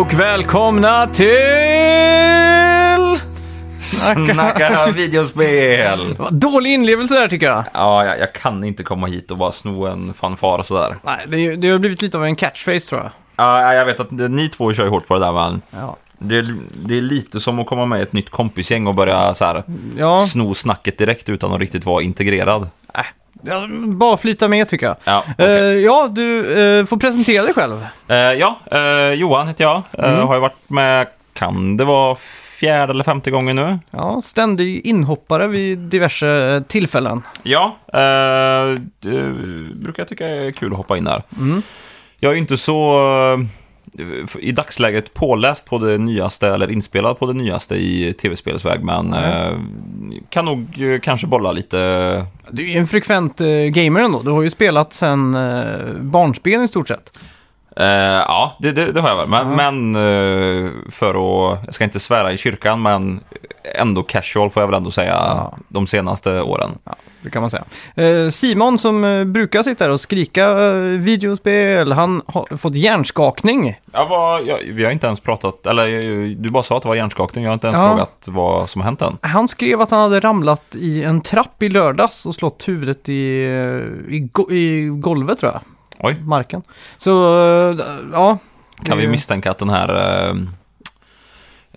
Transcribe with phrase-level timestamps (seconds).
[0.00, 1.28] Och välkomna till...
[3.80, 6.16] Snacka videospel!
[6.18, 7.64] Vad Dålig inlevelse där tycker jag.
[7.74, 10.96] Ja, jag, jag kan inte komma hit och bara sno en fanfar och sådär.
[11.02, 13.10] Nej, det, är ju- det har blivit lite av en catchphrase tror jag.
[13.36, 15.96] Ja, jag vet att ni två kör ju hårt på det där, men Ja.
[16.18, 19.34] det, är- det är lite som att komma med i ett nytt kompisgäng och börja
[19.34, 19.62] så här,
[19.98, 22.62] Ja, sno snacket direkt utan att riktigt vara integrerad.
[22.94, 23.00] äh,
[23.42, 24.96] ja, bara flyta med tycker jag.
[25.04, 25.82] Ja, Eh, okej.
[25.82, 26.40] ja, du
[26.78, 27.86] eh, får presentera dig själv.
[28.08, 28.58] Eh, ja
[29.14, 29.82] Johan heter jag.
[29.98, 30.26] Mm.
[30.26, 32.16] Har ju varit med, kan det vara
[32.60, 33.78] fjärde eller femte gången nu?
[33.90, 37.22] Ja, ständig inhoppare vid diverse tillfällen.
[37.42, 37.76] Ja,
[39.00, 39.22] det
[39.74, 41.22] brukar jag tycka är kul att hoppa in där.
[41.38, 41.62] Mm.
[42.20, 42.98] Jag är ju inte så
[44.40, 49.50] i dagsläget påläst på det nyaste eller inspelad på det nyaste i tv-spelsväg, men eh,
[50.30, 51.76] kan nog eh, kanske bolla lite.
[52.50, 54.22] Du är ju en frekvent eh, gamer ändå.
[54.22, 55.62] Du har ju spelat sen eh,
[56.00, 57.18] barnspel i stort sett.
[57.76, 59.28] Eh, ja, det, det, det har jag väl.
[59.28, 61.10] Men, men eh, för
[61.52, 63.20] att, jag ska inte svära i kyrkan, men
[63.74, 65.58] ändå casual får jag väl ändå säga Ja.
[65.68, 66.70] de senaste åren.
[66.84, 67.64] Ja, det kan man säga.
[67.94, 73.80] Eh, Simon som eh, brukar sitta där och skrika eh, videospel, han har fått hjärnskakning.
[73.92, 75.86] Ja, vad, jag, vi har inte ens pratat, eller
[76.34, 77.88] du bara sa att det var hjärnskakning, jag har inte ens Ja.
[77.88, 79.18] frågat vad som har hänt än.
[79.20, 83.12] Han skrev att han hade ramlat i en trapp i lördags och slått huvudet i,
[84.08, 85.60] i, i golvet tror jag,
[86.00, 86.62] Oj, marken.
[86.96, 87.10] Så,
[88.12, 88.38] ja.
[88.84, 90.36] kan vi misstänka att den här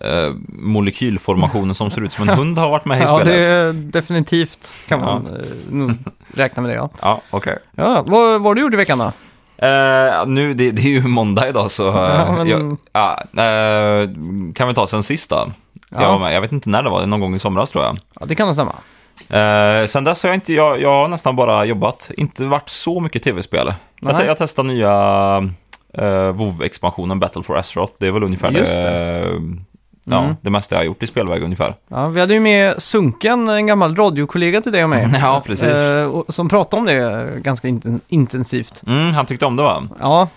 [0.03, 3.25] eh, eh, molekylformationen som ser ut som en hund har varit med i Ja, spelet?
[3.25, 5.05] det är definitivt kan Ja.
[5.05, 5.95] man eh,
[6.37, 6.89] räkna med det, ja.
[7.01, 7.57] Ja, okej.
[7.75, 9.11] ja vad, vad har du gjort i veckan då?
[9.67, 11.87] Eh, nu, det, det är ju måndag idag så...
[11.97, 14.09] eh, Ja, men- jag, ja, eh,
[14.55, 15.51] kan vi ta sen sist då?
[15.89, 16.11] Jag, Ja.
[16.11, 16.33] var med.
[16.35, 17.97] jag vet inte när det var, någon gång i somras tror jag.
[18.19, 18.73] Ja, det kan nog stämma.
[19.29, 22.99] Eh, sen dess har jag inte, jag, jag har nästan bara jobbat, inte varit så
[22.99, 23.73] mycket tv-spel.
[24.01, 24.25] Jag, Nej.
[24.25, 24.91] jag testar nya
[26.01, 29.19] uh, WoW-expansionen Battle for Azeroth, det är väl ungefär Just det, det.
[29.19, 29.39] eh,
[30.05, 30.35] ja, Mm.
[30.41, 31.75] det mesta jag har gjort i spelväg ungefär.
[31.87, 35.09] Ja, vi hade ju med Sunken, en gammal radiokollega till dig och mig.
[35.21, 35.69] Ja, precis.
[35.69, 38.81] Eh, och, som pratade om det ganska inten- intensivt.
[38.87, 39.87] Mm, han tyckte om det va?
[39.99, 40.27] Ja,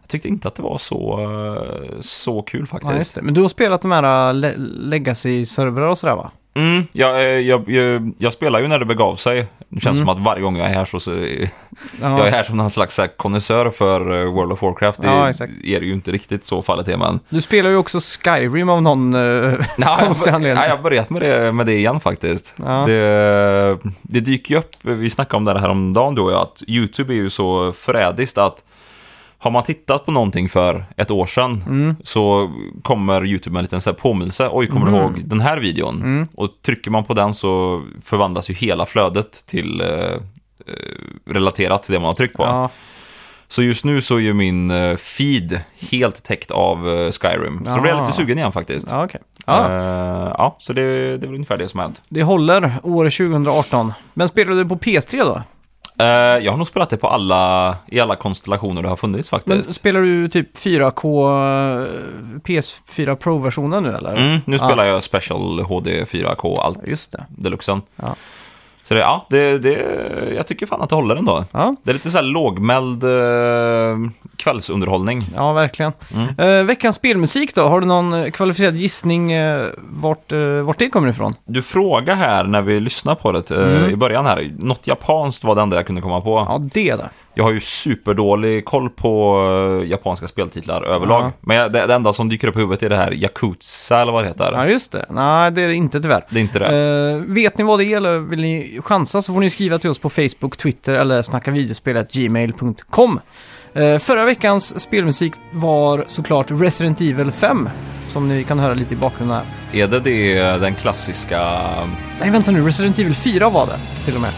[0.00, 2.90] Jag tyckte inte att det var så, eh, så kul faktiskt.
[2.92, 3.22] ja, just det.
[3.22, 4.54] Men du har spelat de här le-
[4.96, 6.30] legacy-servrar och sådär va?
[6.54, 9.46] Mm, jag, eh, jag, jag, jag spelar ju när det begav sig.
[9.68, 10.06] Det känns Mm.
[10.06, 11.10] som att varje gång jag är här så, så
[12.00, 15.02] Ja, jag är här som någon slags konnässör för eh, World of Warcraft.
[15.02, 15.28] Det Ja,
[15.64, 17.20] är det ju inte riktigt så fallet är, men...
[17.28, 20.62] Du spelar ju också Skyrim av någon uh, Ja, konstig jag, anledning.
[20.62, 22.54] ja, jag har börjat med det, med det igen faktiskt.
[22.56, 22.84] Ja.
[22.86, 26.40] Det, det dyker ju upp, vi snackade om det här om dagen du och jag,
[26.40, 28.64] att YouTube är ju så förrädiskt att
[29.42, 31.96] har man tittat på någonting för ett år sedan Mm.
[32.04, 32.50] så
[32.82, 34.48] kommer YouTube med en liten så här påminnelse.
[34.52, 36.02] Oj, kommer du ihåg den här videon?
[36.02, 36.28] Mm.
[36.34, 40.18] Och trycker man på den så förvandlas ju hela flödet till eh, eh,
[41.26, 42.42] relaterat till det man har tryckt på.
[42.42, 42.70] Ja,
[43.48, 45.60] Så just nu så är ju min eh, feed
[45.90, 47.64] helt täckt av eh, Skyrim.
[47.64, 48.04] Så då blir jag Ah.
[48.04, 48.86] lite sugen igen faktiskt.
[48.90, 49.20] ja okej.
[49.46, 52.02] Ja, Eh, ja, så det, det är väl ungefär det som har hänt.
[52.08, 53.92] det håller år 2018.
[54.14, 55.42] Men spelar du på PS3 då?
[56.02, 59.40] Eh, jag har nog spelat det på alla, i alla konstellationer det har funnits Men
[59.40, 59.74] faktiskt.
[59.74, 61.22] spelar du typ 4K
[61.82, 61.86] eh,
[62.44, 64.16] PS4 Pro-versionen nu eller?
[64.16, 67.24] Mm, nu spelar jag Special HD 4K, allt Just det.
[67.28, 67.82] deluxen.
[67.96, 68.14] Ja.
[68.84, 69.72] Så det, ja, det, det,
[70.36, 71.44] jag tycker fan att det håller ändå.
[71.52, 75.20] Ja, Det är lite så här lågmäld eh, kvällsunderhållning.
[75.36, 75.92] ja verkligen.
[76.14, 76.58] Mm.
[76.58, 77.62] Eh, veckans spelmusik då?
[77.68, 81.34] Har du någon eh, kvalificerad gissning eh, vart, eh, vart det kommer ifrån?
[81.44, 83.90] Du frågar här när vi lyssnar på det eh, Mm.
[83.90, 84.52] i början här.
[84.58, 86.46] Något japanskt var det enda jag kunde komma på.
[86.48, 87.08] Ja, det där.
[87.34, 89.40] Jag har ju superdålig koll på
[89.82, 91.22] eh, japanska speltitlar överlag.
[91.22, 91.32] Ja.
[91.40, 94.24] Men det, det enda som dyker upp i huvudet är det här Yakuza eller vad
[94.24, 94.52] det heter.
[94.52, 95.06] Ja, just det.
[95.10, 96.24] Nej, det är det inte tyvärr.
[96.30, 97.12] Det är inte det.
[97.12, 99.90] Eh, vet ni vad det är eller vill ni chansa så får ni skriva till
[99.90, 103.20] oss på Facebook, Twitter eller snackavideospelet.gmail.com.
[103.76, 107.68] Uh, förra veckans spelmusik var såklart Resident Evil 5,
[108.08, 109.46] som ni kan höra lite i bakgrunden här.
[109.82, 111.38] Är det, det den klassiska...
[112.20, 114.30] Nej, vänta nu, Resident Evil 4 var det till och med.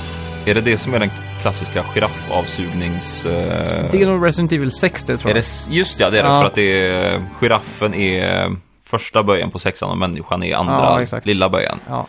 [0.47, 1.11] Är det det som är den
[1.45, 3.27] klassiska giraffavsugnings...
[3.27, 5.45] eh, Det är nog Resident Evil 6 det tror är jag.
[5.45, 6.29] det, just ja, det är det.
[6.29, 6.41] Ja.
[6.41, 11.21] För att det är, giraffen är första böjen på sexan och människan är andra Ja,
[11.25, 11.79] lilla böjen.
[11.89, 12.07] Ja.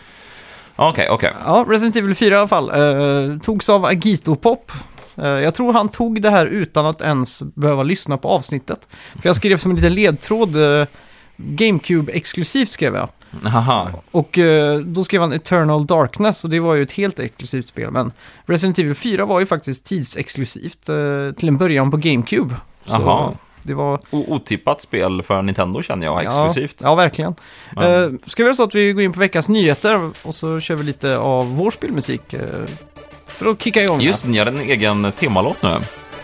[0.75, 1.31] Okej, okej.
[1.45, 2.71] ja, Resident Evil 4 i alla fall.
[2.81, 4.71] Uh, togs av Agito Pop.
[5.17, 8.87] Eh, jag tror han tog det här utan att ens behöva lyssna på avsnittet.
[9.21, 10.85] För jag skrev som en liten ledtråd, uh,
[11.37, 13.09] GameCube-exklusivt skrev jag.
[13.43, 13.89] Haha.
[14.11, 17.91] Och eh, då skrev han Eternal Darkness och det var ju ett helt exklusivt spel.
[17.91, 18.11] Men
[18.45, 20.95] Resident Evil 4 var ju faktiskt tidsexklusivt eh,
[21.37, 22.55] till en början på GameCube.
[22.85, 23.31] Så Jaha.
[23.63, 23.99] Det var...
[24.11, 26.75] O- Otippat spel för Nintendo känner jag, exklusivt.
[26.81, 27.35] Ja, ja verkligen.
[27.77, 30.75] Eh, ska vi göra så att vi går in på veckans nyheter och så kör
[30.75, 32.41] vi lite av vår spelmusik eh,
[33.27, 34.01] för att kicka igång.
[34.01, 35.77] Just det, ni har en egen temalåt nu.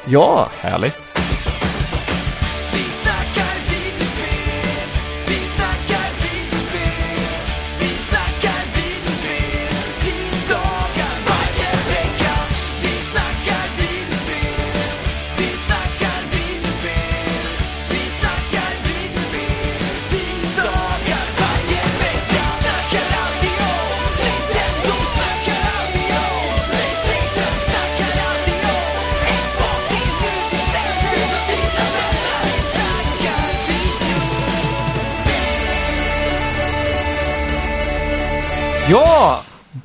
[0.07, 1.10] Ja, Härligt.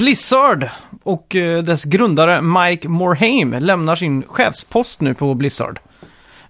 [0.07, 0.71] Blizzard
[1.03, 5.79] och eh, dess grundare Mike Morhaime lämnar sin chefspost nu på Blizzard.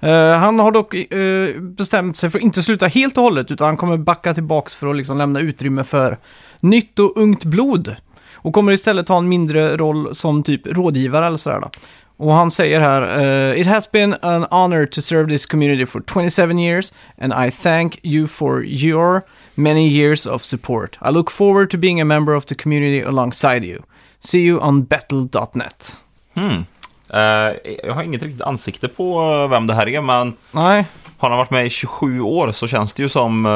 [0.01, 3.67] Eh, han har dock eh, bestämt sig för att inte sluta helt och hållet utan
[3.67, 6.19] han kommer backa tillbaks för att liksom lämna utrymme för
[6.61, 7.97] nytt och ungt blod.
[8.35, 11.71] Och kommer istället ha en mindre roll som typ rådgivare eller sådär då.
[12.19, 13.23] Och han säger här,
[13.53, 17.51] eh, It has been an honor to serve this community for 27 years and I
[17.51, 19.23] thank you for your
[19.55, 20.99] many years of support.
[21.09, 23.83] I look forward to being a member of the community alongside you.
[24.21, 25.97] See you on battle.net.
[26.35, 26.65] Hmm.
[27.09, 27.53] Eh,
[27.85, 30.85] jag har inget riktigt ansikte på eh, vem det här är, men Nej,
[31.19, 33.47] har han varit med i 27 år så känns det ju som...
[33.47, 33.53] Uh,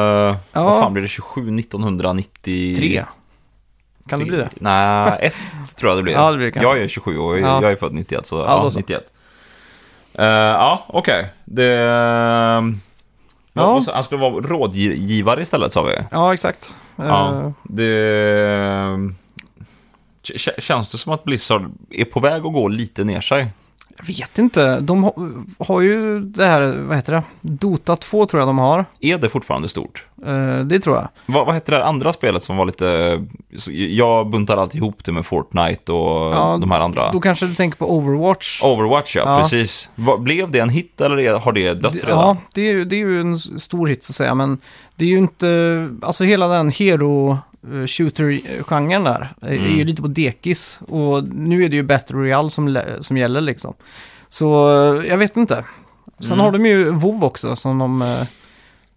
[0.52, 0.64] Ja.
[0.64, 1.08] Vad fan blir det?
[1.08, 3.04] 27 1993?
[4.08, 4.48] Kan det bli det?
[4.54, 6.12] Nej, ett tror jag det blir.
[6.18, 7.62] Ja, det blir det jag är 27 och Ja.
[7.62, 8.78] jag är född 91, så Ja, ja, så.
[8.78, 9.12] 91.
[10.14, 11.32] Eh, ja, okej.
[11.44, 11.64] Det...
[11.64, 12.60] Ja.
[13.52, 15.96] Vad- vad sa- Han skulle vara rådgivare istället, sa vi.
[16.10, 16.74] Ja, exakt.
[16.98, 19.10] Eh, Ja, det...
[20.28, 23.46] K- Känns det som att Blizzard är på väg att gå lite ner sig?
[23.98, 24.80] Jag vet inte.
[24.80, 25.12] De har,
[25.64, 27.22] har ju det här, vad heter det?
[27.40, 28.84] Dota 2 tror jag de har.
[29.00, 30.06] Är det fortfarande stort?
[30.26, 31.08] Eh, det tror jag.
[31.26, 33.20] Vad, vad hette det andra spelet som var lite...
[33.74, 37.12] Jag buntar alltid ihop det med Fortnite och Ja, de här andra.
[37.12, 38.62] Då kanske du tänker på Overwatch.
[38.62, 39.40] Overwatch, ja, Ja.
[39.42, 39.88] precis.
[40.18, 42.10] Blev det en hit eller har det dött redan?
[42.10, 44.58] Ja, det är, det är ju en stor hit så att säga, men
[44.96, 47.38] det är ju inte, alltså hela den hero
[47.86, 49.86] shooter-genren där är- är ju Mm.
[49.86, 53.74] lite på dekis och nu är det ju Battle Royale som, som gäller liksom.
[54.28, 55.64] Så eh, jag vet inte.
[56.18, 56.44] Sen Mm.
[56.44, 58.22] har de ju WoW också som de eh,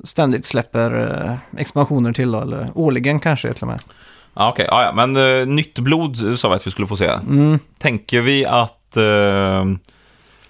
[0.04, 1.22] ständigt släpper
[1.54, 3.80] eh, expansioner till då, eller årligen kanske till och med.
[4.34, 4.66] Ja, okej.
[4.70, 4.94] Ja, ja.
[4.94, 7.08] Men uh, nytt blod sa vi att vi skulle få se.
[7.08, 7.60] Mm.
[7.80, 9.66] Tänker vi att, eh,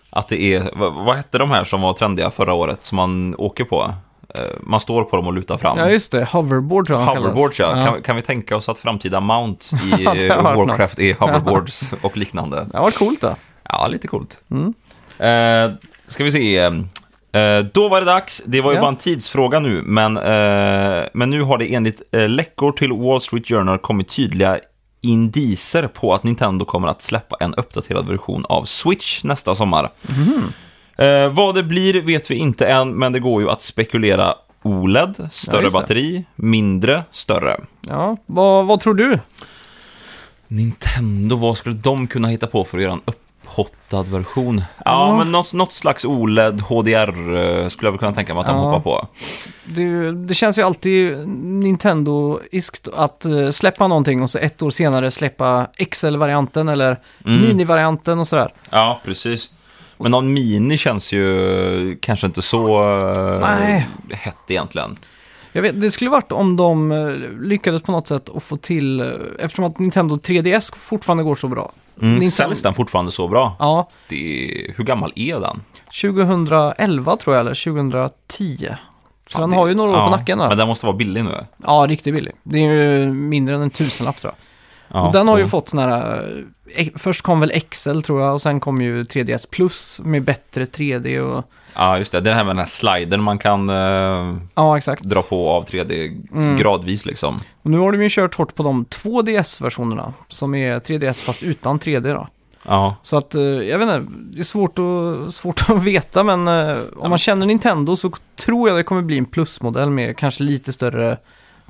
[0.10, 0.72] att det är...
[0.76, 3.94] Vad, vad hette de här som var trendiga förra året som man åker på?
[4.40, 5.78] Eh, man står på dem och lutar fram.
[5.78, 6.26] Ja, just det.
[6.32, 7.24] Hoverboard tror jag kallas.
[7.24, 7.86] Hoverboards, ja.
[7.86, 12.18] Kan, kan vi tänka oss att framtida mounts i Ja, varit Warcraft är hoverboards och
[12.18, 12.68] liknande?
[12.72, 13.36] Det varit coolt då.
[13.70, 14.42] Ja, lite coolt.
[14.52, 14.74] Mm.
[15.20, 15.76] Eh,
[16.08, 16.58] ska vi se.
[16.58, 18.44] Eh, då var det dags.
[18.46, 18.82] Det var ju Ja.
[18.82, 23.22] bara en tidsfråga nu, men, eh, men nu har det enligt eh, läckor till Wall
[23.22, 24.60] Street Journal kommit tydliga
[25.02, 29.90] indiser på att Nintendo kommer att släppa en uppdaterad version av Switch nästa sommar.
[30.98, 35.28] Eh, vad det blir vet vi inte än, men det går ju att spekulera OLED,
[35.32, 35.70] större det.
[35.72, 37.58] batteri, mindre, större.
[37.90, 39.20] Ja, vad, vad tror du?
[40.48, 44.58] Nintendo, vad skulle de kunna hitta på för att göra en upphottad version?
[44.86, 45.18] Ja, Ja.
[45.18, 48.56] men något, något slags OLED, HDR eh, skulle jag väl kunna tänka mig att de
[48.56, 48.62] Ja.
[48.64, 49.08] hoppar på.
[49.66, 55.12] Det, det känns ju alltid Nintendo-iskt att eh, släppa någonting och så ett år senare
[55.12, 57.42] släppa XL-varianten eller Mm.
[57.42, 58.54] mini-varianten och sådär.
[58.70, 59.52] Ja, precis.
[59.98, 62.84] Men någon mini känns ju kanske inte så
[63.16, 63.88] eh, Nej.
[64.12, 64.98] hett egentligen.
[65.52, 67.08] Jag vet, det skulle varit om de eh,
[67.42, 69.08] lyckades på något sätt att få till, eh,
[69.40, 71.72] eftersom att Nintendo 3DS fortfarande går så bra.
[72.02, 72.16] Mm.
[72.20, 73.56] Nintendo- Säljs den fortfarande så bra?
[73.60, 74.18] Ja, Det,
[74.76, 75.62] hur gammal är den?
[76.02, 78.70] 2011 tror jag, eller 2010.
[79.28, 80.48] Så den har ju några år ja, på nacken där.
[80.50, 81.46] Men den måste vara billig nu.
[81.64, 82.34] Ja, riktigt billig.
[82.44, 84.53] Det är ju mindre än en tusenlapp tror jag.
[84.88, 86.24] Ja, den har ju fått sån här,
[86.76, 90.66] eh, först kom väl XL tror jag och sen kom ju 3DS Plus med bättre
[90.66, 91.44] 3D och,
[91.76, 92.20] Ja, just det.
[92.20, 96.58] Det här med den här sliden man kan eh, ja dra på av 3D Mm.
[96.58, 97.38] gradvis liksom.
[97.62, 101.44] Och nu har de ju kört hårt på de två DS-versionerna som är 3DS fast
[101.44, 102.28] utan 3D då.
[102.68, 106.48] Ja, Så att, eh, jag vet inte, det är svårt att, svårt att veta men
[106.48, 108.12] eh, om man känner Nintendo så
[108.46, 111.18] tror jag det kommer bli en plusmodell med kanske lite större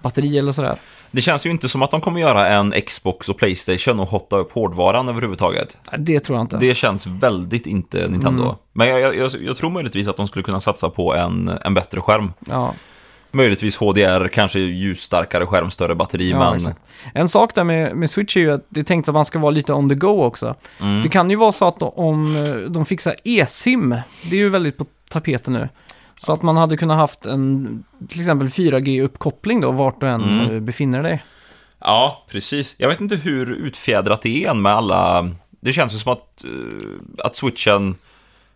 [0.02, 0.76] batteri eller sådär.
[1.14, 4.38] Det känns ju inte som att de kommer göra en Xbox och Playstation och hotta
[4.38, 5.78] upp hårdvaran överhuvudtaget.
[5.98, 6.58] Det tror jag inte.
[6.58, 8.44] Det känns väldigt inte Nintendo.
[8.44, 8.56] Mm.
[8.74, 12.02] Men jag, jag, jag, tror möjligtvis att de skulle kunna satsa på en, en bättre
[12.02, 12.34] skärm.
[12.40, 12.74] Ja,
[13.32, 16.56] Möjligtvis HDR, kanske ljusstarkare skärm, större batteri, ja men...
[16.56, 16.80] exakt.
[17.14, 19.40] En sak där med, med Switch är ju att det är tänkt att man ska
[19.40, 20.56] vara lite on the go också.
[20.82, 21.02] Mm.
[21.02, 22.36] Det kan ju vara så att om
[22.70, 23.96] de fixar e-sim,
[24.30, 25.70] det är ju väldigt på tapeten nu.
[26.18, 30.66] Så att man hade kunnat haft en till exempel 4G-uppkoppling då, vart du än Mm.
[30.66, 31.24] befinner dig.
[31.80, 32.76] Ja, precis.
[32.78, 35.30] Jag vet inte hur utfjädrat det är än med alla...
[35.50, 37.96] Det känns ju som att, eh, att switchen...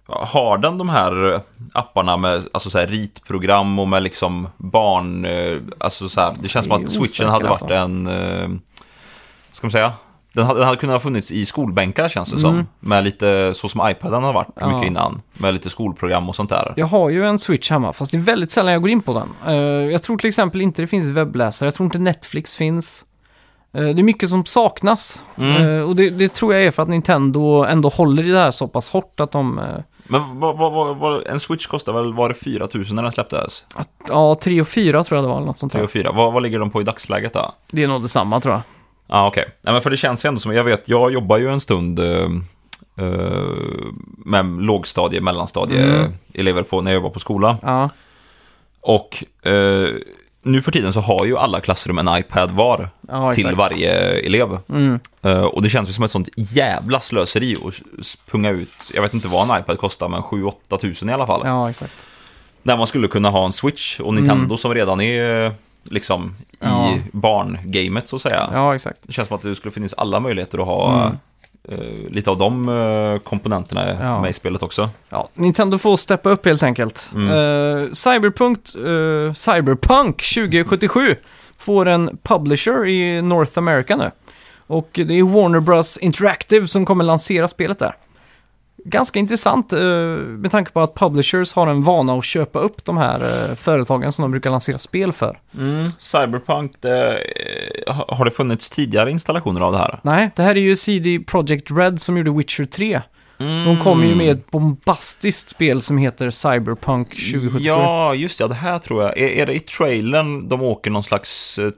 [0.10, 1.42] Har den de här
[1.74, 5.26] apparna med alltså så här ritprogram och med liksom barn...
[5.26, 7.74] eh, Alltså så här, det känns som Det är att switchen hade varit alltså.
[7.76, 8.08] en...
[8.08, 8.50] eh,
[9.52, 9.94] Ska man säga?
[10.38, 12.54] Den hade, den hade kunnat ha funnits i skolbänkar känns det som.
[12.54, 12.66] Mm.
[12.80, 14.68] Med lite, så som iPaden har varit Ja.
[14.76, 15.22] mycket innan.
[15.34, 16.74] Med lite skolprogram och sånt där.
[16.78, 19.14] Jag har ju en Switch hemma, fast det är väldigt sällan jag går in på
[19.14, 19.30] den.
[19.56, 23.06] Eh, jag tror till exempel inte det finns webbläsare, jag tror inte Netflix finns.
[23.74, 25.22] Eh, det är mycket som saknas.
[25.38, 25.68] Mm.
[25.78, 28.52] Eh, och det, det tror jag är för att Nintendo ändå håller i det här
[28.52, 29.60] så pass hårt att de...
[29.60, 29.66] eh,
[30.08, 33.66] Men vad, vad, vad, vad, en switch kostar väl, var det 4000 när den släpptes?
[34.10, 35.86] ja, 3 och 4 tror jag det var, eller något sånt 3 där.
[35.86, 36.12] och 4.
[36.12, 37.52] Vad, vad ligger de på i dagsläget då?
[37.72, 38.62] Det är nog detsamma tror jag.
[39.08, 39.46] Ja, okej.
[39.62, 42.00] Nej, men för det känns ju ändå som, jag vet, jag jobbar ju en stund
[42.00, 42.30] eh,
[42.98, 43.42] eh,
[44.26, 46.12] med lågstadie, mellanstadie Mm.
[46.34, 47.58] elever på, när jag jobbar på skola.
[47.62, 47.90] Ja,
[48.82, 49.90] Och eh,
[50.44, 53.92] nu för tiden så har ju alla klassrum en iPad var ja till varje
[54.26, 54.58] elev.
[54.70, 55.00] Mm.
[55.22, 59.14] Eh, och det känns ju som ett sånt jävla slöseri att punga ut, jag vet
[59.14, 61.42] inte vad en iPad kostar, men 7-8 tusen i alla fall.
[61.46, 61.94] Ja, exakt.
[62.64, 65.52] När man skulle kunna ha en Switch och Nintendo som redan är
[65.92, 66.94] liksom i Ja.
[67.12, 68.50] barngamet så att säga.
[68.54, 68.98] Ja, exakt.
[69.04, 71.18] Det känns som att det skulle finnas alla möjligheter att ha Mm.
[71.70, 74.22] eh, lite av de eh, komponenterna Ja.
[74.22, 74.90] med i spelet också.
[75.10, 77.10] Ja, Nintendo får steppa upp helt enkelt.
[77.16, 77.28] Mm.
[77.30, 81.16] Eh, Cyberpunk, eh, Cyberpunk 2077
[81.58, 84.12] får en publisher i North America nu.
[84.68, 87.96] Och det är Warner Bros Interactive som kommer lansera spelet där.
[88.90, 92.98] Ganska intressant eh, med tanke på att publishers har en vana att köpa upp de
[92.98, 95.40] här eh, företagen som de brukar lansera spel för.
[95.98, 97.18] Cyberpunk, det,
[97.88, 100.00] eh, ha- har det funnits tidigare installationer av det här?
[100.04, 103.02] Nej, det här är ju CD Projekt Red som gjorde Witcher 3.
[103.40, 103.66] Mm.
[103.66, 107.60] De kommer ju med ett bombastiskt spel som heter Cyberpunk 2077.
[107.62, 109.18] Ja, just det, det här tror jag.
[109.18, 111.72] Är, är det i trailern de åker någon slags, eh,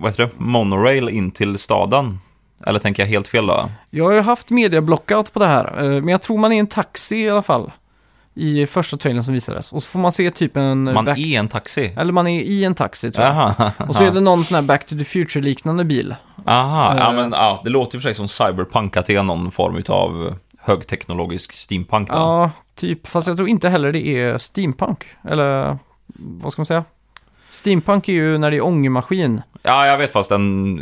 [0.00, 2.18] vad heter det, monorail in till staden?
[2.66, 3.68] Eller tänker jag helt fel då?
[3.90, 6.66] Jag har ju haft media-blockout på det här, eh, men jag tror man är en
[6.66, 7.72] taxi i alla fall.
[8.34, 9.72] I första trailern som visades.
[9.72, 10.88] Och så får man se typ en...
[10.88, 11.18] eh, Man back...
[11.18, 11.94] är en taxi?
[11.96, 13.34] Eller man är i en taxi tror jag.
[13.34, 13.72] Jaha.
[13.88, 16.14] Och så är det någon sån här Back to the Future-liknande bil.
[16.46, 17.14] Aha, ja Eh.
[17.16, 20.34] men ja, det låter ju för sig som cyberpunk, att det är någon form av
[20.58, 22.14] högteknologisk steampunk då.
[22.14, 23.06] Ja, typ.
[23.06, 25.04] Fast jag tror inte heller det är steampunk.
[25.28, 25.78] Eller
[26.40, 26.84] vad ska man säga?
[27.64, 29.42] Steampunk är ju när det är ångmaskin.
[29.62, 30.80] Ja, jag vet fast en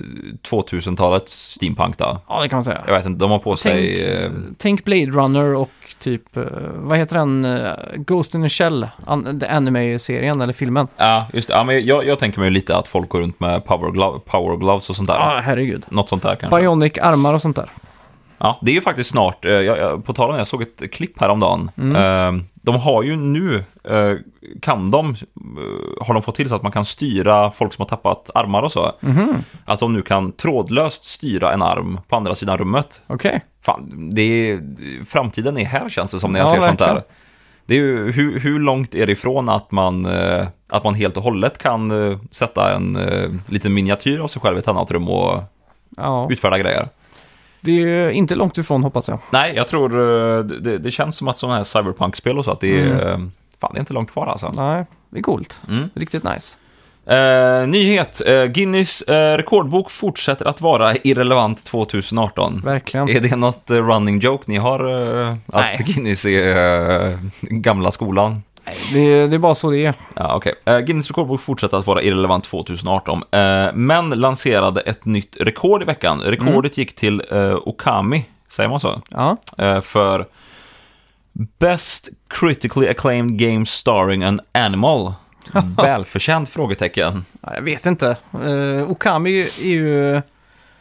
[0.51, 2.19] 2000-talets steampunk då.
[2.29, 2.83] Ja, det kan man säga.
[2.87, 4.13] Jag vet inte, de har på Tänk, sig...
[4.25, 6.43] eh, tänk Blade Runner och typ, eh,
[6.75, 7.45] vad heter den?
[7.45, 7.67] eh,
[7.97, 10.89] Ghost in a Shell, an- anime-serien eller filmen.
[10.97, 11.55] Ja, just det.
[11.55, 14.57] Ja, men jag, jag tänker mig lite att folk går runt med power, glove, power
[14.57, 15.15] gloves och sånt där.
[15.17, 15.85] Ja, herregud.
[15.89, 16.59] Något sånt där kanske.
[16.61, 17.71] Bionic armar och sånt där.
[18.39, 20.63] Ja, det är ju faktiskt snart, eh, jag, jag, på tal om det, jag såg
[20.63, 21.71] ett klipp häromdagen.
[21.77, 21.97] Mm.
[22.37, 24.13] Eh, de har ju nu, eh,
[24.63, 27.89] kan de, eh, har de fått till så att man kan styra folk som har
[27.89, 28.93] tappat armar och så.
[29.01, 29.35] Mhm,
[29.65, 33.03] Att de nu kan trådlöst styra en arm på andra sidan rummet.
[33.07, 33.41] okej.
[33.63, 34.61] Fan, det är,
[35.05, 36.95] framtiden är här känns det som när jag Ja, ser sånt verkligen.
[36.95, 37.05] där.
[37.67, 41.17] Det är ju, hur, hur långt är det ifrån att man, eh, att man helt
[41.17, 41.93] och hållet kan
[42.31, 42.99] sätta en
[43.47, 45.43] liten miniatyr av sig själv i ett annat rum och
[45.97, 46.89] Ja, utfärda grejer?
[47.61, 49.19] Det är inte långt ifrån hoppas jag.
[49.31, 49.93] Nej, jag tror
[50.39, 52.99] eh, det, det- känns som att sådana här cyberpunk-spel och så, att det är, Mm.
[53.07, 53.29] eh,
[53.61, 54.53] fan det är inte långt kvar alltså.
[54.57, 55.61] Nej, det är coolt.
[55.69, 55.91] Mm.
[55.95, 56.57] Riktigt nice.
[57.07, 62.61] Eh, nyhet, eh, Guinness eh, rekordbok fortsätter att vara irrelevant 2018.
[62.65, 63.09] Verkligen.
[63.09, 64.81] Är det något eh, running joke ni har?
[65.29, 65.75] eh, Nej.
[65.75, 68.43] att Guinness är gamla skolan?
[68.69, 69.95] Nej, det, det är bara så det är.
[70.15, 70.55] Ja, okej.
[70.65, 75.85] Eh, Guinness rekordbok fortsätter att vara irrelevant 2018, eh, men lanserade ett nytt rekord i
[75.85, 76.21] veckan.
[76.21, 79.03] Rekordet gick till eh, Okami, säger man så?
[79.09, 79.37] Ja,
[79.83, 80.27] för
[81.59, 85.13] Best Critically Acclaimed Game Starring an Animal.
[85.77, 87.25] Välförtjänt frågetecken.
[87.41, 88.17] Ja, jag vet inte.
[88.35, 90.23] Uh, Okami är ju...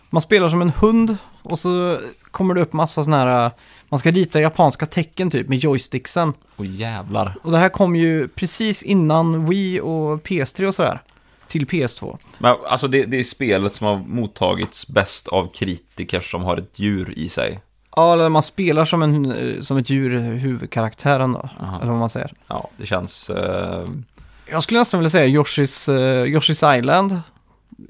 [0.10, 1.98] Man spelar som en hund och så
[2.32, 3.52] kommer det upp massa sådana här...
[3.90, 6.34] Man ska rita japanska tecken typ med joysticksen.
[6.58, 7.36] Åh jävlar.
[7.44, 11.02] Och det här kom ju precis innan Wii och PS3 och sådär.
[11.48, 12.18] Till PS2.
[12.38, 16.80] Men alltså det, det är spelet som har mottagits bäst av kritiker som har ett
[16.80, 17.60] djur i sig.
[17.96, 21.50] Ja, eller man spelar som, en, eh, som ett djur, huvudkaraktären då.
[21.62, 21.78] Aha.
[21.82, 22.32] Eller vad man säger.
[22.48, 23.30] Ja, det känns...
[23.30, 23.88] Eh,
[24.52, 27.22] Jag skulle nästan vilja säga Yoshi's, uh, Yoshi's Island.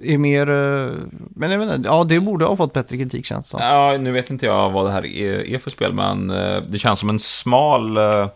[0.03, 0.50] Är mer...
[0.50, 0.96] Eh,
[1.36, 3.62] men jag menar, ja det borde ha fått bättre kritik känns det som.
[3.62, 6.77] ja, nu vet inte jag vad det här är, är för spel, men eh, det
[6.77, 7.98] känns som en smal...
[7.98, 8.27] Eh,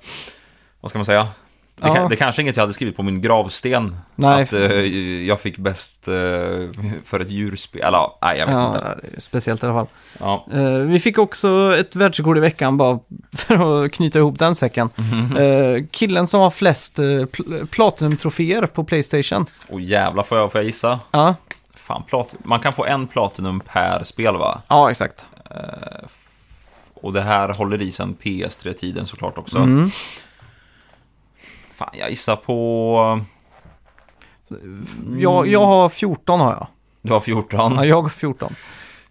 [0.82, 1.28] vad ska man säga?
[1.82, 2.08] Det, Ja.
[2.10, 3.98] det kanske är inget jag hade skrivit på min gravsten.
[4.16, 4.44] Nej.
[4.44, 4.72] Att eh,
[5.28, 6.14] jag fick bäst eh,
[7.06, 7.82] för ett djurspel.
[7.82, 9.22] Eller nej, jag vet Ja, inte.
[9.22, 9.88] speciellt i alla fall.
[10.20, 10.46] Ja.
[10.54, 13.00] Eh, vi fick också ett världsrekord i veckan bara
[13.34, 14.90] för att knyta ihop den säcken.
[15.38, 19.46] Eh, killen som har flest pl- Platinum-troféer på Playstation.
[19.70, 21.00] Och jävla får jag, får jag gissa?
[21.12, 21.36] Ja,
[21.76, 24.62] Fan, plat man kan få en Platinum per spel va?
[24.68, 25.26] ja exakt.
[26.94, 29.58] Och det här håller i sen PS3-tiden såklart också.
[29.58, 29.92] Mm.
[31.82, 33.22] Fan, jag gissar på...
[35.18, 36.68] Jag, jag har 14 har jag.
[37.02, 37.74] Du har 14.
[37.76, 38.56] Ja, jag har 14.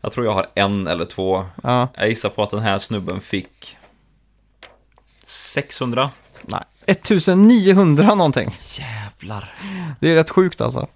[0.00, 1.44] Jag tror jag har en eller två.
[1.62, 3.76] Ja, Jag gissar på att den här snubben fick
[5.24, 6.10] 600.
[6.42, 6.60] nej.
[6.86, 8.56] 1900 någonting.
[8.78, 9.54] Jävlar.
[10.00, 10.86] Det är rätt sjukt alltså.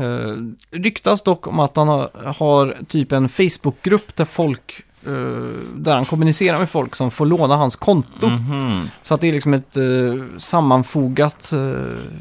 [0.00, 0.36] Uh,
[0.70, 4.82] ryktas dock om att han har, har typ en Facebookgrupp där folk
[5.74, 8.28] där han kommunicerar med folk som får låna hans konto.
[8.28, 8.90] Mhm.
[9.02, 9.84] Så att det är liksom ett eh,
[10.38, 11.58] sammanfogat eh,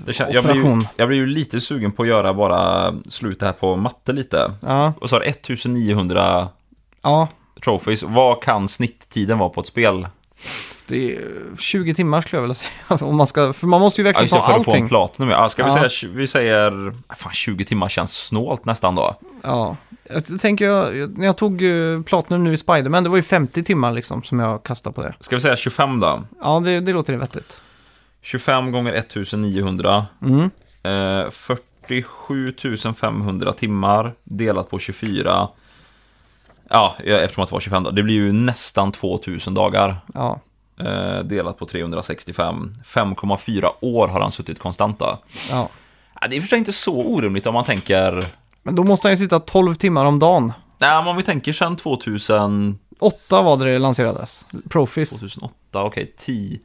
[0.05, 0.87] Det kän- jag, blir ju, operation.
[0.97, 4.51] jag blir ju lite sugen på att göra bara sluta här på matte lite.
[4.61, 6.47] Ja, Och så har det 1900
[7.01, 7.27] ja,
[7.63, 8.03] trophies.
[8.03, 10.07] Vad kan snitttiden vara på ett spel?
[10.87, 11.21] Det är
[11.59, 12.55] 20 timmar skulle jag vilja
[12.87, 12.97] säga.
[13.07, 14.75] Om man ska, för man måste ju Ja, verkligen det, ta för att få en
[14.75, 14.87] allting.
[14.87, 15.29] platinum.
[15.29, 15.89] Ja, ska vi Ja.
[15.89, 19.15] säga, vi säger, fan 20 timmar känns snålt nästan då.
[19.41, 19.75] Ja,
[20.09, 23.63] jag tänker jag, när jag tog uh, Platinum nu i Spiderman, det var ju 50
[23.63, 25.13] timmar liksom som jag kastade på det.
[25.19, 26.23] Ska vi säga 25 då?
[26.41, 27.57] Ja, det, det låter vettigt.
[28.21, 30.05] 25 gånger 1900.
[30.21, 30.49] Mm.
[30.83, 32.53] Eh, 47
[32.95, 35.47] 500 timmar delat på 24.
[36.69, 37.91] Ja, eftersom att det var 25 då.
[37.91, 39.95] Det blir ju nästan 2000 dagar.
[40.13, 40.37] Ja, Eh,
[41.23, 42.73] delat på 365.
[42.85, 45.17] 5,4 år har han suttit konstant då.
[45.49, 45.69] ja.
[46.29, 48.25] Det är för sig inte så orimligt om man tänker...
[48.63, 50.53] Men då måste han ju sitta 12 timmar om dagen.
[50.77, 52.79] Nej, om vi tänker sedan 2000...
[52.99, 54.45] Åtta var det det lanserades.
[54.69, 55.09] Profis.
[55.09, 55.53] 2008,
[55.83, 56.59] okej, 10...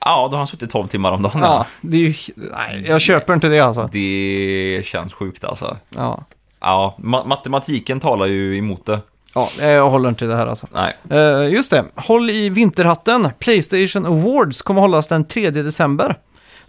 [0.00, 1.40] Ja, då har han suttit 12 timmar om dagen.
[1.40, 2.14] Ja, det är ju...
[2.36, 3.88] Nej, jag köper inte det alltså.
[3.92, 5.76] Det känns sjukt alltså.
[5.88, 6.24] Ja,
[6.60, 9.00] Ja, ma- matematiken talar ju emot det.
[9.34, 10.66] Ja jag håller inte det här alltså.
[10.72, 10.96] Nej.
[11.10, 13.28] Eh, just det, håll i vinterhatten.
[13.38, 16.18] Playstation Awards kommer hållas den 3 december.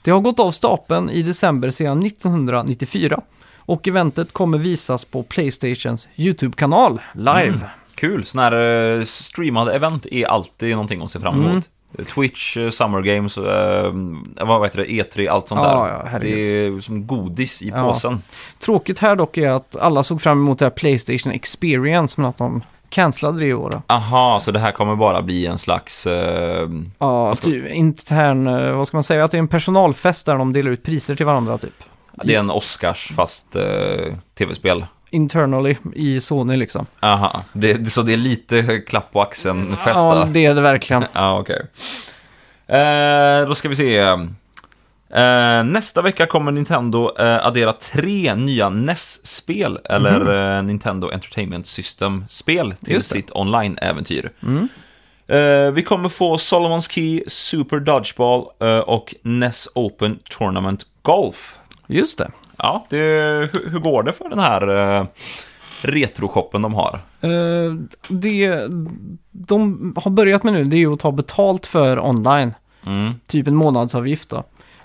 [0.01, 3.21] Det har gått av stapeln i december sedan 1994.
[3.57, 7.59] Och eventet kommer visas på Playstations YouTube-kanal live.
[7.95, 11.49] Kul, sådana här eh, streamade event är alltid någonting att se fram emot.
[11.49, 11.63] Mm.
[12.03, 13.91] Twitch, eh, Summer Games, eh,
[14.47, 16.09] vad heter det, E3, allt sånt Ja, där.
[16.13, 17.83] ja, det är som godis i Ja.
[17.89, 18.21] påsen.
[18.59, 22.37] Tråkigt här dock är att alla såg fram emot det här Playstation Experience, men att
[22.37, 23.71] de cancellade det i år.
[23.87, 26.07] Aha, så det här kommer bara bli en slags...
[26.07, 30.25] Eh, Ja, ska- typ intern, eh, vad ska man säga, att det är en personalfest
[30.25, 31.83] där de delar ut priser till varandra typ.
[32.23, 34.85] det är en Oscars fast eh, tv-spel.
[35.15, 36.85] Internally i Sony liksom.
[36.99, 41.05] Aha, det, så det är lite klapp på axeln-fest Ja, det är det verkligen.
[41.13, 41.65] Ja, okej.
[42.67, 43.97] Eh, då ska vi se.
[45.09, 52.73] Eh, nästa vecka kommer Nintendo eh, addera tre nya NES-spel, eller eh, Nintendo Entertainment System-spel
[52.85, 54.29] till sitt online-äventyr.
[54.43, 54.67] Mm.
[55.27, 61.57] Eh, vi kommer få Solomon's Key, Super Dodgeball eh, och NES Open Tournament Golf.
[61.87, 62.31] Just det.
[62.57, 62.97] Ja, det,
[63.53, 65.05] hur, hur går det för den här uh,
[65.81, 66.99] retroshoppen de har?
[67.21, 67.73] Eh,
[68.07, 68.61] det
[69.31, 72.53] de har börjat med nu, det är att ta betalt för online.
[72.85, 73.13] Mm.
[73.27, 74.37] Typ en månadsavgift då.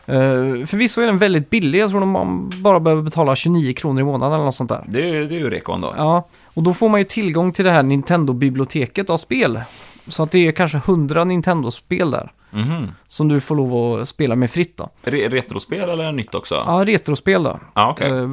[0.08, 4.04] Uh, förvisso är den väldigt billig, jag tror man bara behöver betala 29 kronor i
[4.04, 4.84] månaden eller något sånt där.
[4.88, 5.94] Det, är- det är ju reko ändå.
[5.96, 9.60] Ja, och då får man ju tillgång till det här Nintendo-biblioteket av spel.
[10.08, 12.32] Så att det är kanske 100 Nintendo-spel där.
[12.50, 12.88] Mhm.
[13.08, 14.88] Som du får lov att spela med fritt då.
[15.02, 16.54] Re retrospel eller nytt också?
[16.66, 17.58] Ja, retrospel då.
[17.74, 18.10] Ja, okej.
[18.10, 18.28] Eh,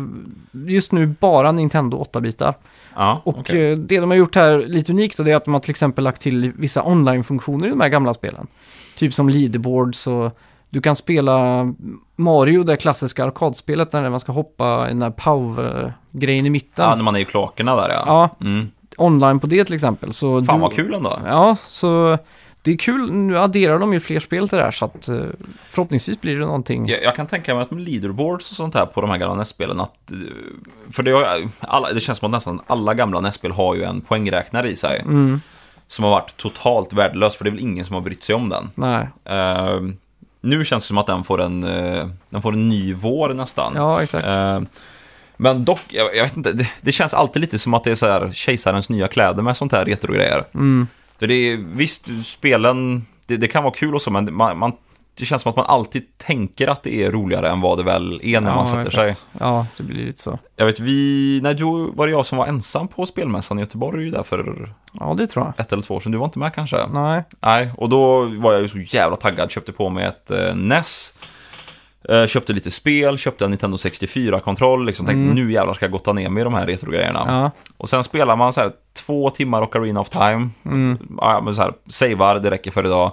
[0.67, 2.53] just nu bara Nintendo 8-bitar.
[2.95, 3.71] Ja, Och okej.
[3.71, 5.69] eh, det de har gjort här lite unikt då, det är att de har till
[5.69, 8.47] exempel lagt till vissa online-funktioner i de här gamla spelen.
[8.95, 10.37] Typ som leaderboards och
[10.69, 11.65] du kan spela
[12.15, 16.85] Mario, det klassiska arkadspelet när man ska hoppa i den här power-grejen i mitten.
[16.85, 18.03] Ja, när man är i kloakerna där ja.
[18.07, 18.71] Ja, Mm.
[18.97, 20.13] Online på det till exempel.
[20.13, 21.19] Så Fan du, vad kul ändå.
[21.25, 22.17] Ja, så
[22.61, 23.11] det är kul.
[23.11, 25.17] Nu adderar de ju fler spel till det här så att eh,
[25.69, 26.87] förhoppningsvis blir det någonting.
[26.87, 29.35] Jag, jag kan tänka mig att med leaderboards och sånt här på de här gamla
[29.35, 30.11] NES-spelen att...
[30.11, 30.17] eh,
[30.91, 34.69] För det, alla, det känns som att nästan alla gamla NES-spel har ju en poängräknare
[34.69, 34.99] i sig.
[34.99, 35.41] Mm,
[35.87, 38.49] Som har varit totalt värdelös, för det är väl ingen som har brytt sig om
[38.49, 38.69] den.
[38.75, 39.79] nej, Eh,
[40.41, 43.73] nu känns det som att den får en, eh, den får en ny vår nästan.
[43.75, 44.27] ja exakt.
[44.27, 44.61] Eh,
[45.37, 47.95] men dock, jag, jag vet inte, det, det känns alltid lite som att det är
[47.95, 50.43] så här kejsarens nya kläder med sånt här retrogrejer.
[50.53, 50.87] Mm,
[51.19, 54.71] För det är, visst, spelen, det, det kan vara kul och så, men man, man,
[55.17, 58.19] det känns som att man alltid tänker att det är roligare än vad det väl
[58.23, 58.95] är när Ja, man sätter exakt.
[58.95, 59.15] sig.
[59.39, 60.39] ja, det blir lite så.
[60.55, 64.11] Jag vet, vi, nej, då var det jag som var ensam på spelmässan i Göteborg
[64.11, 65.65] där för Ja, det tror jag.
[65.65, 66.11] ett eller två år sedan.
[66.11, 66.87] Du var inte med kanske?
[66.87, 70.55] Nej, Nej, och då var jag ju så jävla taggad, köpte på mig ett eh,
[70.55, 71.13] NES.
[72.09, 75.35] Eh, köpte lite spel, köpte en Nintendo 64-kontroll, liksom tänkte Mm.
[75.35, 77.23] nu jävlar ska jag gotta ner mig i de här retrogrejerna.
[77.27, 77.51] ja.
[77.77, 80.49] Och sen spelar man så här två timmar Ocarina of Time.
[80.65, 83.11] Mm, Ja, men så här, savear, det räcker för idag.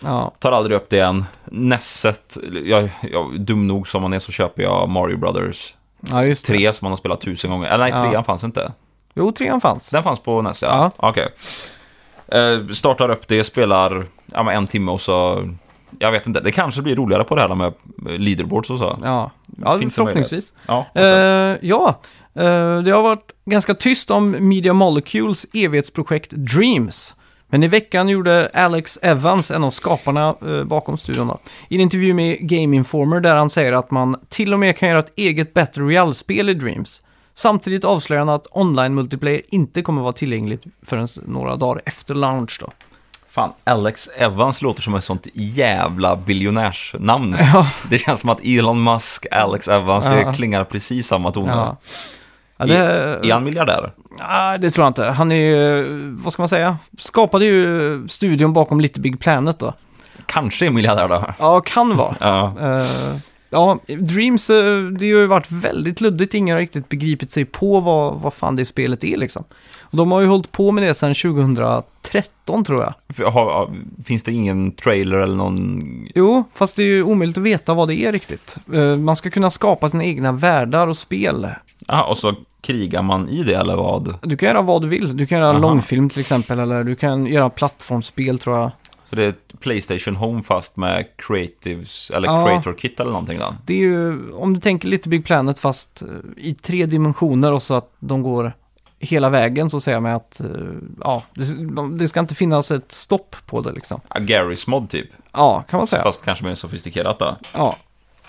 [0.00, 0.32] ja.
[0.38, 1.24] Tar aldrig upp det igen.
[1.44, 6.46] Nesset, jag, jag, dum nog som man är så köper jag Mario Brothers ja, just
[6.46, 6.52] det.
[6.52, 7.68] 3 som man har spelat tusen gånger.
[7.68, 8.02] Eller nej, Ja.
[8.10, 8.72] trean fanns inte.
[9.14, 9.90] Jo, trean fanns.
[9.90, 10.90] Den fanns på Ness, ja.
[10.96, 11.28] Okej.
[12.28, 15.48] Eh, startar upp det, spelar ja, en timme och så...
[15.98, 17.72] Jag vet inte, det kanske blir roligare på det här med
[18.20, 18.98] leaderboards och så.
[19.02, 19.30] Ja,
[19.64, 20.52] ja Finns förhoppningsvis.
[20.66, 22.00] Ja, Eh, ja,
[22.34, 27.14] eh, det har varit ganska tyst om Media Molecules evighetsprojekt Dreams.
[27.48, 31.80] Men i veckan gjorde Alex Evans, en av skaparna eh, bakom studion, då, i en
[31.80, 35.12] intervju med Game Informer där han säger att man till och med kan göra ett
[35.16, 37.02] eget Battle Royale-spel i Dreams.
[37.34, 42.58] Samtidigt avslöjar han att online multiplayer inte kommer vara tillgängligt förrän några dagar efter launch
[42.60, 42.72] då.
[43.36, 47.36] Fan, Alex Evans låter som ett sånt jävla biljonärsnamn.
[47.52, 50.10] Ja, Det känns som att Elon Musk, Alex Evans, Ja.
[50.12, 51.52] det klingar precis samma toner.
[51.52, 51.76] ja.
[52.56, 53.92] ja det, Är han miljardär?
[54.28, 55.04] Nej, det tror jag inte.
[55.04, 55.84] Han är ju,
[56.22, 59.72] vad ska man säga, skapade ju studion bakom Little Big Planet då.
[60.26, 61.24] Kanske är miljardär då.
[61.38, 62.16] Ja, kan vara.
[62.20, 62.54] Ja.
[62.60, 63.16] Eh,
[63.50, 66.34] ja, Dreams, eh, det har ju varit väldigt luddigt.
[66.34, 69.44] Ingen har riktigt begripit sig på vad, vad fan det spelet är liksom.
[69.90, 72.82] Och de har ju hållit på med det sedan 2013 tror
[73.16, 73.30] jag.
[73.30, 73.70] Har-
[74.04, 75.82] Finns det ingen trailer eller någon...
[76.14, 78.56] Jo, fast det är ju omöjligt att veta vad det är riktigt.
[78.72, 81.48] Eh, man ska kunna skapa sina egna världar och spel.
[81.86, 84.14] Ja, och så krigar man i det eller vad?
[84.22, 85.16] Du kan göra vad du vill.
[85.16, 85.58] Du kan göra Aha.
[85.58, 88.70] långfilm till exempel, eller du kan göra plattformsspel tror jag.
[89.10, 92.46] Så det är ett Playstation Home fast med Creatives, eller Ja.
[92.46, 93.54] Creator Kit eller någonting då?
[93.66, 97.62] Det är ju, om du tänker lite Big Planet fast eh, i tre dimensioner och
[97.62, 98.52] så att de går
[99.06, 100.46] hela vägen så säger jag mig att eh,
[101.04, 101.22] ja,
[101.98, 104.00] det, ska inte finnas ett stopp på det liksom.
[104.14, 106.02] Ja, Garys mod typ, Ja, kan man säga.
[106.02, 107.36] fast kanske mer sofistikerat då.
[107.52, 107.76] Ja.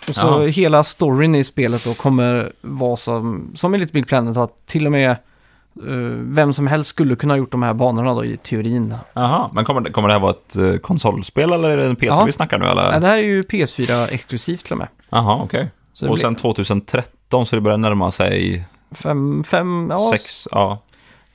[0.07, 0.39] Och så Ja.
[0.45, 4.85] hela storyn i spelet då kommer vara som, som i Little Big Planet att till
[4.85, 5.17] och med eh,
[6.21, 8.95] vem som helst skulle kunna ha gjort de här banorna då i teorin.
[9.13, 11.95] Jaha, men kommer det, kommer det här vara ett eh, konsolspel eller är det en
[11.95, 12.23] PC Ja.
[12.25, 12.91] vi snackar nu eller?
[12.93, 14.87] Ja, det här är ju PS4 exklusivt till och med.
[15.09, 15.69] Jaha, okej.
[15.99, 20.79] Det Och blir sen 2013 så det börjar närma sig fem, fem, ja, sex, ja.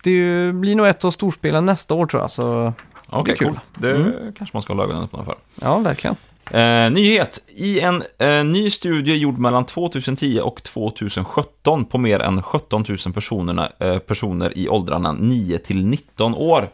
[0.03, 2.31] det blir nog ett av storspelen nästa år tror jag.
[2.31, 2.73] Så
[3.09, 3.49] Okej, kul.
[3.49, 3.71] coolt.
[3.79, 4.33] Det Mm.
[4.39, 5.35] kanske man ska hålla ögonen öppna för.
[5.61, 6.17] ja, verkligen.
[6.51, 7.39] Eh, nyhet.
[7.49, 13.15] I en eh, ny studie gjord mellan 2010 och 2017 på mer än 17 000
[13.15, 16.69] personerna, eh, personer i åldrarna 9 till 19 år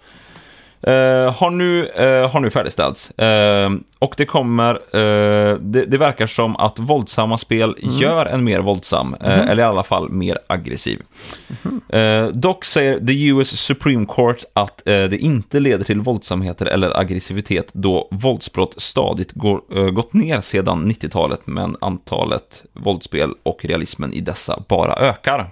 [0.82, 3.10] eh, har, nu, eh, har nu färdigställts.
[3.18, 4.78] Eh, och det kommer,
[5.58, 9.82] det, det verkar som att våldsamma spel gör en mer våldsam, eh, eller i alla
[9.82, 11.02] fall mer aggressiv.
[11.88, 17.68] Eh, dock säger the US Supreme Court att det inte leder till våldsamheter eller aggressivitet
[17.72, 24.62] då våldsbrott stadigt går, gått ner sedan 90-talet men antalet våldsspel och realismen i dessa
[24.68, 25.50] bara ökar.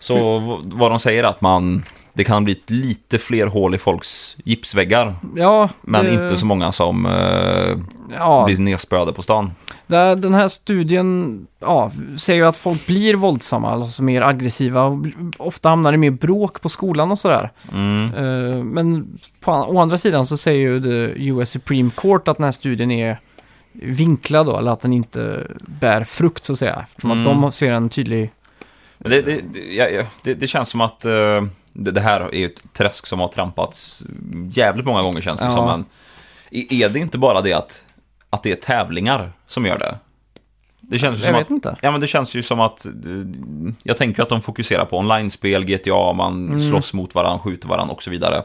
[0.00, 1.82] Så v- vad de säger är att man,
[2.18, 6.72] det kan bli lite fler hål i folks gipsväggar Ja, men det, inte så många
[6.72, 7.76] som eh,
[8.18, 9.50] Ja, blir nedspöade på stan.
[10.16, 15.02] den här studien ja, säger ju att folk blir våldsamma, alltså mer aggressiva.
[15.36, 17.50] Ofta hamnar det mer bråk på skolan och sådär.
[17.72, 18.14] Mm.
[18.14, 22.44] Eh, men på, å andra sidan så säger ju the US Supreme Court att den
[22.44, 23.18] här studien är
[23.72, 25.46] vinklad då, eller att den inte
[25.80, 26.84] bär frukt så att säga.
[26.88, 27.28] Eftersom Mm.
[27.28, 28.30] att de ser en tydlig...
[28.98, 29.40] Det, det,
[30.22, 33.28] det, det känns som att eh, det, det här är ju ett träsk som har
[33.28, 34.02] trampats
[34.50, 35.52] jävligt många gånger känns det Ja.
[35.52, 35.66] som.
[35.66, 35.84] Men
[36.70, 37.84] är det inte bara det att,
[38.30, 39.98] att det är tävlingar som gör det?
[40.80, 41.76] Det känns ju Jag som att, inte.
[41.82, 42.92] ja, men det känns ju som att, eh,
[43.82, 46.60] jag tänker att de fokuserar på online-spel, GTA, man Mm.
[46.60, 48.42] slåss mot varandra, skjuter varandra och så vidare.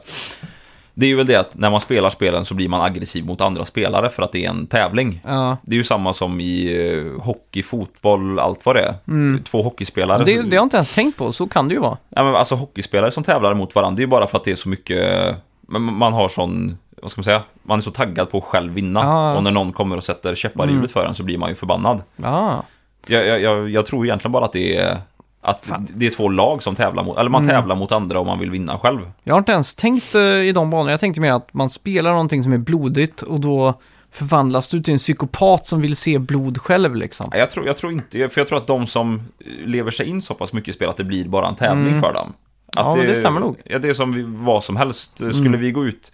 [0.93, 3.41] Det är ju väl det att när man spelar spelen så blir man aggressiv mot
[3.41, 5.21] andra spelare för att det är en tävling.
[5.25, 9.43] Ja, Det är ju samma som i eh, hockey, fotboll, allt vad det är.
[9.43, 10.15] Två hockeyspelare.
[10.23, 10.25] Mm.
[10.25, 11.97] det, det har jag inte ens tänkt på, så kan det ju vara.
[12.09, 14.51] Ja, men alltså hockeyspelare som tävlar mot varandra, det är ju bara för att det
[14.51, 18.29] är så mycket, men man har sån, vad ska man säga, man är så taggad
[18.31, 18.99] på att själv vinna.
[18.99, 19.35] Ja.
[19.35, 20.75] Och när någon kommer och sätter käppar i Mm.
[20.75, 22.01] hjulet för en så blir man ju förbannad.
[22.15, 22.63] Ja,
[23.07, 24.97] Jag, jag, jag, jag tror egentligen bara att det är,
[25.43, 27.55] att det är två lag som tävlar mot, eller man Mm.
[27.55, 28.99] tävlar mot andra och man vill vinna själv.
[29.23, 30.91] jag har inte ens tänkt eh, i de banorna.
[30.91, 33.73] Jag tänkte mer att man spelar någonting som är blodigt och då
[34.11, 37.29] förvandlas du till en psykopat som vill se blod själv liksom.
[37.33, 39.21] Jag tror, jag tror inte, för jag tror att de som
[39.65, 42.01] lever sig in så pass mycket i spel att det blir bara en tävling Mm.
[42.01, 42.33] för dem.
[42.75, 43.57] Att Ja, det stämmer nog.
[43.65, 45.17] Ja, det är som vi, vad som helst.
[45.17, 45.59] Skulle Mm.
[45.61, 46.11] vi gå ut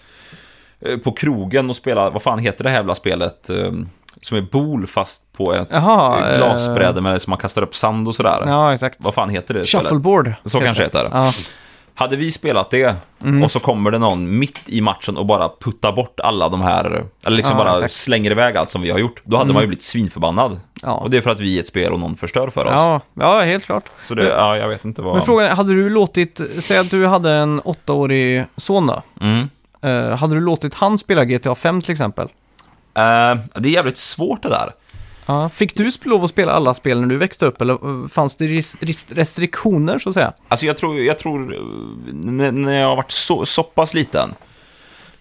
[0.80, 3.50] eh, på krogen och spela, vad fan heter det här jävla spelet?
[4.22, 6.32] Som är bol fast på ett Jaha.
[6.32, 8.44] eh, glasbräde med som man kastar upp sand och sådär.
[8.46, 8.98] Ja, exakt.
[9.00, 9.66] Vad fan heter det?
[9.66, 10.34] Shuffleboard.
[10.46, 11.10] Så kanske heter det.
[11.14, 11.32] Ja.
[11.96, 13.44] Hade vi spelat det Mm.
[13.44, 17.06] och så kommer det någon mitt i matchen och bara puttar bort alla de här,
[17.26, 17.94] eller liksom Ja, bara exakt.
[17.94, 19.22] slänger iväg allt som vi har gjort.
[19.24, 19.54] Då hade Mm.
[19.54, 20.60] man ju blivit svinförbannad.
[20.84, 20.92] Ja.
[20.94, 22.72] Och det är för att vi är ett spel och någon förstör för oss.
[22.76, 23.84] Ja, ja, helt klart.
[24.08, 25.14] Så det, ja, jag vet inte vad...
[25.14, 29.02] Men frågan är, hade du låtit, säg att du hade en åttaårig son då.
[29.22, 29.50] Mm.
[29.82, 32.28] Eh, hade du låtit han spela GTA 5 till exempel?
[33.00, 34.74] Eh, det är jävligt svårt det där.
[35.26, 35.50] Ja.
[35.50, 38.48] Fick du lov att spela alla spel när du växte upp eller eh, fanns det
[39.10, 40.34] restriktioner så att säga?
[40.48, 41.62] Alltså jag tror, jag tror eh,
[42.52, 44.34] när, jag har varit så, så pass liten,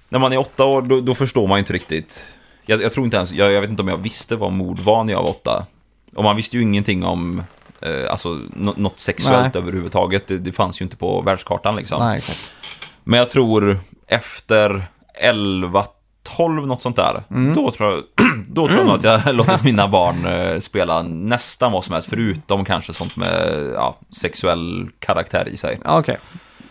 [0.08, 2.24] när man är åtta år, då, då förstår man ju inte riktigt.
[2.66, 5.04] Jag, jag tror inte ens, jag, jag vet inte om jag visste vad mord var
[5.04, 5.66] när jag var åtta.
[6.14, 7.42] Och man visste ju ingenting om,
[7.80, 10.26] eh, alltså nå- något sexuellt överhuvudtaget.
[10.26, 12.02] Det, det fanns ju inte på världskartan liksom.
[12.06, 12.22] Nej.
[13.04, 14.82] Men jag tror efter
[15.14, 15.86] 11,
[16.38, 17.22] 12, något sånt där.
[17.30, 17.54] Mm.
[17.54, 21.02] Då tror jag, då tror jag nog att jag har låtit mina barn eh, spela
[21.02, 25.80] nästan vad som helst, förutom kanske sånt med ja, sexuell karaktär i sig.
[25.84, 26.18] Ja, Okej.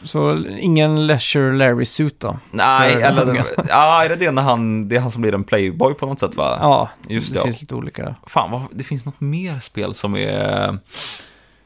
[0.03, 2.39] Så ingen Leisure Larry Suit då?
[2.51, 5.93] Nej, eller ja, är det det när han, det är han som blir en playboy
[5.93, 6.57] på något sätt va?
[6.61, 7.43] Ja, Just det det, ja.
[7.43, 8.15] finns lite olika.
[8.27, 10.77] Fan, vad, det finns något mer spel som är...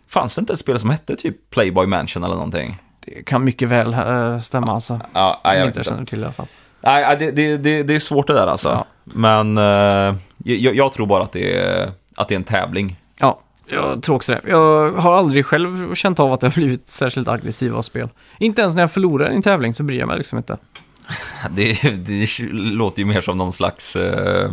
[0.08, 2.82] Fanns det inte ett spel som hette typ Playboy Mansion eller någonting?
[3.06, 5.00] Det kan mycket väl eh, stämma alltså.
[5.14, 5.90] Ja, nej, jag vet jag inte.
[5.90, 6.48] känner till i alla fall.
[6.82, 8.70] Nej, det, det, det, det är svårt det där alltså.
[8.70, 8.86] Ja.
[9.04, 13.00] Men eh, jag, jag tror bara att det, är, att det är en tävling.
[13.18, 14.42] Ja, jag tror också det.
[14.50, 18.10] Jag har aldrig själv känt av att jag har blivit särskilt aggressiv av spel.
[18.40, 20.58] Inte ens när jag förlorar i en tävling så bryr jag mig liksom inte.
[21.52, 23.96] Det, det låter ju mer som någon slags...
[23.96, 24.52] Eh,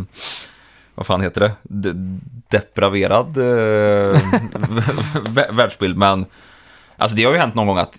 [0.95, 1.53] vad fan heter det?
[1.63, 3.43] De, depraverad eh,
[5.29, 5.97] vä- världsbild.
[5.97, 6.27] Men
[6.99, 7.99] alltså det har ju hänt någon gång att,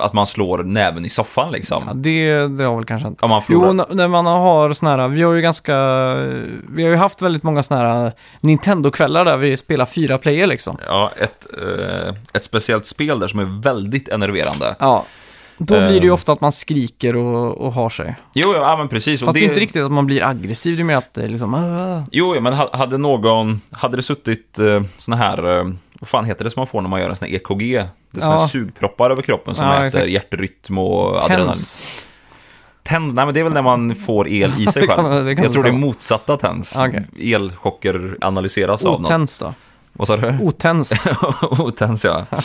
[0.00, 1.82] att man slår näven i soffan liksom.
[1.86, 3.22] Ja, det, det har väl kanske hänt.
[3.22, 3.66] Om man förlorar.
[3.66, 5.74] Jo, n- när man har såna här, vi har ju ganska,
[6.68, 10.76] vi har ju haft väldigt många såna här Nintendo-kvällar där vi spelar fyra player liksom.
[10.86, 14.76] Ja, ett, eh, ett speciellt spel där som är väldigt enerverande.
[14.78, 15.04] Ja,
[15.58, 15.88] då Eh.
[15.88, 18.16] blir det ju ofta att man skriker och, och har sig.
[18.34, 19.22] Jo, ja, men precis.
[19.22, 21.22] och Fast det är inte riktigt att man blir aggressiv, det är mer att det
[21.24, 25.58] är liksom, "Ah." Jo, ja, men ha- hade någon, hade det suttit eh, såna här,
[25.58, 25.64] eh,
[25.98, 27.72] vad fan heter det som man får när man gör en sån här EKG?
[28.10, 28.48] Det är såna här Ja.
[28.48, 30.08] sugproppar över kroppen som Ja, mäter exakt.
[30.08, 31.46] hjärtrytm och adrenalin.
[31.46, 31.78] tens.
[32.82, 35.24] Tänd, nej men det är väl när man får el i sig själv.
[35.24, 36.76] det kan Jag tror det är motsatta tens.
[36.78, 37.34] Okej.
[37.34, 39.10] Elchocker analyseras av något.
[39.10, 39.54] Otens då?
[39.92, 40.38] Vad sa du?
[40.42, 41.06] Otens.
[41.42, 42.24] Otens ja.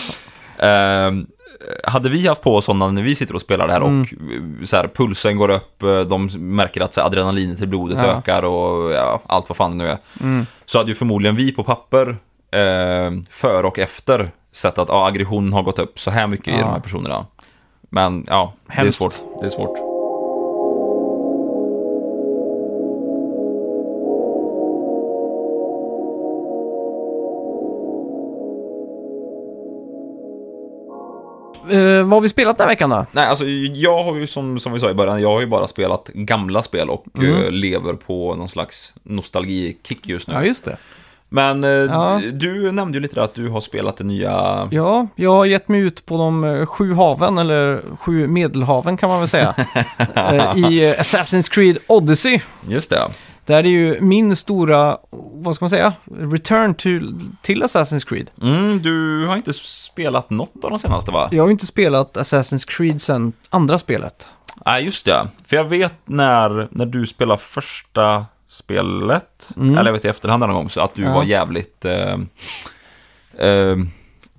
[0.58, 1.26] Ehm,
[1.84, 4.02] hade vi haft på oss sådana när vi sitter och spelar det här Mm.
[4.62, 7.98] och så här, pulsen går upp, eh, de märker att så här, adrenalinet i blodet
[8.02, 8.06] Ja.
[8.06, 9.98] ökar och ja, allt vad fan det nu är.
[10.22, 10.46] Mm.
[10.66, 12.18] Så hade ju förmodligen vi på papper
[12.54, 16.52] eh, före och efter sett att ja, aggressionen har gått upp så här mycket i
[16.52, 16.58] Ja.
[16.58, 17.26] de här personerna.
[17.90, 19.00] Men ja, Hemskt.
[19.00, 19.40] det är svårt.
[19.42, 19.78] Det är svårt.
[31.72, 33.06] Eh, vad har vi spelat den här veckan då?
[33.12, 35.68] Nej, alltså jag har ju som, som vi sa i början, jag har ju bara
[35.68, 37.44] spelat gamla spel och Mm.
[37.44, 40.34] eh, lever på någon slags nostalgikick just nu.
[40.34, 40.78] Ja, just det.
[41.34, 42.22] Men eh, Ja.
[42.34, 44.68] du nämnde ju lite där att du har spelat det nya...
[44.72, 49.10] Ja, jag har gett mig ut på de eh, sju haven, eller sju medelhaven kan
[49.10, 49.54] man väl säga,
[50.16, 52.40] eh, i Assassin's Creed Odyssey.
[52.68, 53.02] Just det.
[53.46, 54.98] Där är ju min stora,
[55.34, 58.30] vad ska man säga, return till, till Assassin's Creed.
[58.42, 61.30] Mm, du har inte spelat något av de senaste va?
[61.32, 64.28] Jag har inte spelat Assassin's Creed sen andra spelet.
[64.66, 65.28] Nej, just det.
[65.46, 69.78] För jag vet när, när du spelade första spelet, Mm.
[69.78, 71.14] eller jag vet i efterhand någon gång, så att du Ja.
[71.14, 71.86] var jävligt...
[71.86, 72.14] Eh,
[73.48, 73.76] eh,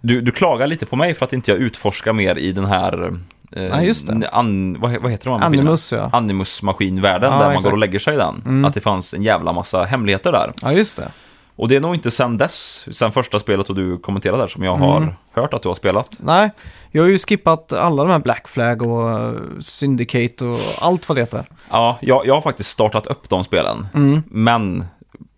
[0.00, 3.12] du, du klagar lite på mig för att inte jag utforskar mer i den här...
[3.52, 4.28] Eh, Ja, just det.
[4.28, 5.46] An, vad, vad heter de här?
[5.46, 6.10] Animus ja.
[6.12, 7.64] Animus-maskinvärlden Ja, där man exakt.
[7.64, 8.42] går och lägger sig i den.
[8.46, 8.64] Mm.
[8.64, 10.52] Att det fanns en jävla massa hemligheter där.
[10.62, 11.08] Ja, just det.
[11.56, 14.62] Och det är nog inte sen dess, sen första spelet och du kommenterade där, som
[14.62, 15.10] jag har Mm.
[15.32, 16.10] hört att du har spelat.
[16.18, 16.50] Nej,
[16.90, 21.16] jag har ju skippat alla de här Black Flag och eh, Syndicate och allt vad
[21.16, 21.44] det heter.
[21.70, 23.86] Ja, jag, jag har faktiskt startat upp de spelen.
[23.94, 24.22] Mm.
[24.26, 24.84] Men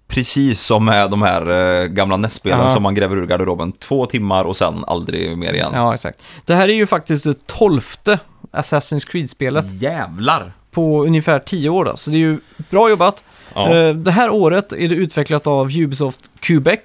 [0.08, 2.70] precis som med de här eh, gamla NES-spelen Ja.
[2.70, 5.70] som man gräver ur garderoben, två timmar och sen aldrig mer igen.
[5.74, 6.22] Ja, exakt.
[6.44, 8.18] Det här är ju faktiskt det tolfte
[8.52, 10.52] Assassin's Creed-spelet Jävlar!
[10.70, 12.38] på ungefär tio år då, så det är ju
[12.70, 13.22] bra jobbat.
[13.54, 13.74] Ja.
[13.74, 16.80] Eh, Det här året är det utvecklat av Ubisoft Quebec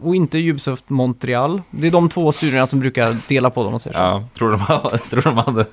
[0.00, 1.62] och inte Ubisoft Montreal.
[1.70, 4.02] Det är de två studierna som brukar dela på dem, man säger så.
[4.02, 4.24] ja.
[4.38, 5.64] Tror, de, tror, de hade,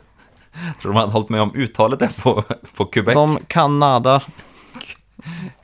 [0.81, 2.43] tror de hade hållit med om uttalet där på,
[2.75, 3.13] på Quebec?
[3.15, 4.21] De kan nada.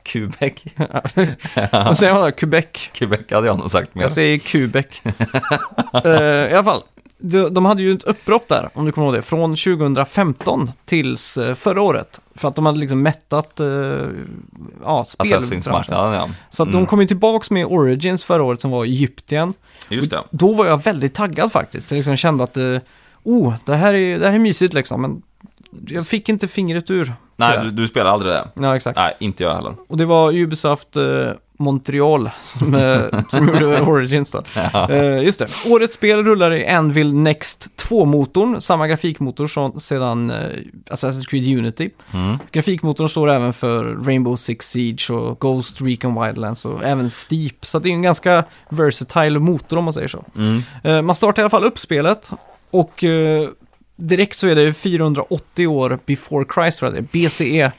[0.02, 0.52] Quebec?
[1.72, 2.32] Vad säger man då?
[2.32, 2.90] Quebec.
[2.92, 4.02] Quebec hade jag nog sagt mer.
[4.02, 4.86] Jag säger Quebec.
[6.04, 6.10] Eh,
[6.50, 6.82] I alla fall.
[7.18, 11.38] De, de hade ju ett uppbrott där, om du kommer ihåg det, från 2015 tills
[11.38, 12.20] eh, förra året.
[12.34, 13.66] För att de hade liksom mättat uh,
[14.84, 15.04] ja.
[15.18, 16.28] Assassin's-marknaden, ja.
[16.50, 16.80] Så att Mm.
[16.80, 19.54] de kom ju tillbaks med Origins förra året som var i Egypten.
[19.88, 20.22] Just det.
[20.30, 21.90] Då var jag väldigt taggad faktiskt.
[21.90, 22.76] Jag liksom kände att, eh,
[23.22, 25.02] oh, det här, är, det här är mysigt liksom.
[25.02, 25.22] Men
[25.86, 27.12] jag fick inte fingret ur.
[27.36, 28.48] Nej, du, du spelar aldrig det.
[28.54, 28.98] Ja, exakt.
[28.98, 29.74] Nej, inte jag heller.
[29.88, 31.02] Och det var Ubisoft eh,
[31.58, 34.42] Montreal som, eh, som gjorde Origins då.
[34.54, 34.90] Ja.
[34.90, 35.48] Eh, just det.
[35.66, 40.36] Årets spel rullar i Anvil Next 2-motorn, samma grafikmotor som sedan eh,
[40.90, 41.90] Assassin's Creed Unity.
[42.12, 42.38] Mm.
[42.52, 47.66] Grafikmotorn står även för Rainbow Six Siege och Ghost Recon Wildlands och även Steep.
[47.66, 50.24] Så det är en ganska versatile motor om man säger så.
[50.36, 50.62] Mm.
[50.84, 52.30] Eh, man startar i alla fall upp spelet
[52.70, 53.04] och
[53.96, 57.72] direkt så är det 480 år before Christ tror jag det är, BCE.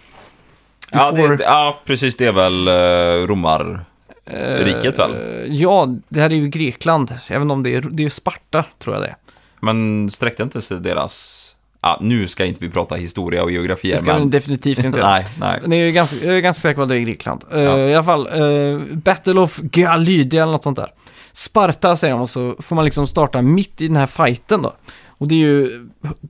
[0.91, 2.17] Ja, Before- det, ja, precis.
[2.17, 3.79] Det är väl uh, romar...
[4.25, 5.11] Eh, Riket väl?
[5.49, 7.13] Ja, det här är ju Grekland.
[7.27, 9.15] Även om det är, det är Sparta, tror jag det är.
[9.59, 11.43] Men sträckte inte sig deras...
[11.81, 14.29] Ja, nu ska inte vi prata historia och geografi Det ska men...
[14.29, 15.57] definitivt inte nej, nej.
[15.61, 17.43] Men det är ju ganska, jag är ganska säker på att det är Grekland.
[17.51, 17.77] Eh, Ja.
[17.77, 20.91] I alla fall, uh, Battle of Galydia eller något sånt där.
[21.33, 24.73] Sparta säger de och så får man liksom starta mitt i den här fighten då.
[25.17, 25.87] Och det är ju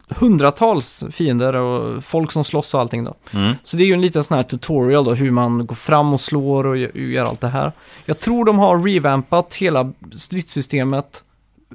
[0.10, 3.14] hundratals fiender och folk som slåss och allting då.
[3.34, 3.54] Mm.
[3.64, 6.20] Så det är ju en liten sån här tutorial då, hur man går fram och
[6.22, 7.72] slår och gör, allt det här.
[8.06, 11.24] Jag tror de har revampat hela stridssystemet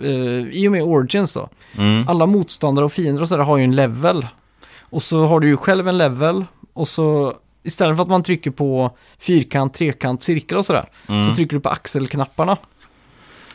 [0.01, 1.49] eh, i och med Origins då.
[1.79, 2.09] Mm.
[2.09, 4.27] Alla motståndare och fiender och sådär har ju en level.
[4.81, 8.51] Och så har du ju själv en level och så istället för att man trycker
[8.51, 11.29] på fyrkant, trekant, cirkel och sådär Mm.
[11.29, 12.57] så trycker du på axelknapparna.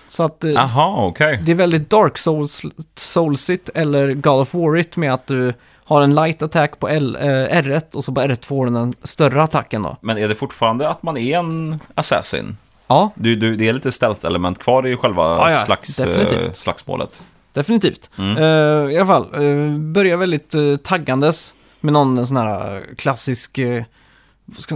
[0.09, 1.39] Så att eh, Aha, okej.
[1.45, 2.61] det är väldigt Dark Souls,
[2.95, 7.25] Soulsigt eller God of War-igt med att du har en light attack på L, eh,
[7.61, 9.97] R1 och så på R2 får den den större attacken då.
[10.01, 12.57] Men är det fortfarande att man är en assassin?
[12.87, 16.45] Ja, Du, du, det är lite stealth-element kvar i själva Ja, ja, slags, definitivt.
[16.47, 17.23] eh, slagsmålet.
[17.53, 18.09] definitivt.
[18.17, 18.37] Mm.
[18.37, 23.83] Eh, I alla fall, uh, börjar väldigt uh, taggandes med någon sån här klassisk uh,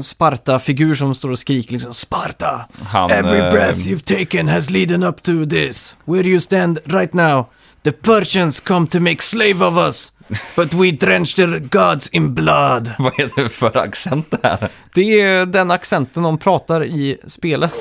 [0.03, 2.65] Sparta-figur som står och skriker liksom Sparta!
[2.86, 5.95] Han, Every eh, breath you've taken has leadden up to this.
[6.05, 7.45] Where you stand right now.
[7.84, 10.12] The Persians come to make slave of us.
[10.55, 12.91] But we drench their gods in blood.
[12.99, 14.69] Vad är det för accent det här?
[14.93, 17.73] Det är den accenten de pratar i spelet.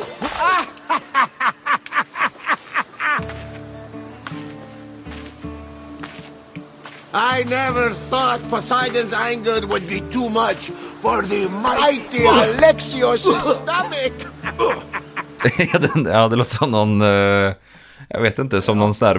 [7.12, 10.70] I never thought Poseidon's anger would be too much
[11.02, 14.26] for the mighty Alexios' stomach.
[16.12, 17.52] Ja, det låter som någon, eh,
[18.08, 19.18] jag vet inte, som någon sån där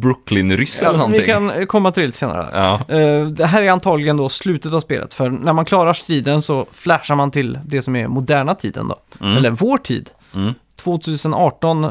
[0.00, 1.20] Brooklyn-ryss eller Ja, någonting.
[1.20, 2.48] vi kan komma till det senare.
[2.52, 2.94] Ja.
[2.96, 6.66] Eh, Det här är antagligen då slutet av spelet, för när man klarar striden så
[6.72, 8.98] flashar man till det som är moderna tiden då.
[9.26, 10.10] Eller vår tid.
[10.34, 10.54] Mm.
[10.76, 11.86] 2018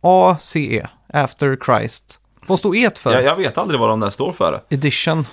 [0.00, 2.20] ACE, After Christ.
[2.46, 3.12] Vad står E för?
[3.12, 4.60] Jag, jag vet aldrig vad de där står för.
[4.68, 5.26] Edition.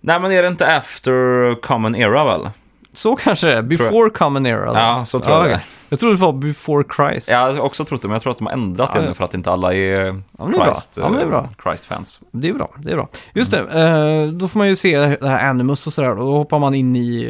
[0.00, 2.50] Nej, men är det inte after common era väl?
[2.92, 3.62] Så kanske det är.
[3.62, 4.66] Before Common Era.
[4.66, 4.78] då.
[4.78, 5.64] Ja, så tror jag det okej.
[5.88, 7.28] Jag trodde det var Before Christ.
[7.30, 9.14] Jag har också trott det, men jag tror att de har ändrat Ja, det nu
[9.14, 10.22] för att inte alla är.
[10.64, 11.48] Christ, Ja, är eh, bra.
[11.62, 12.20] Christ-fans.
[12.30, 13.08] Det är bra, det är bra.
[13.34, 16.10] Just det, eh, då får man ju se det här Animus och sådär.
[16.10, 17.24] och Då hoppar man in i,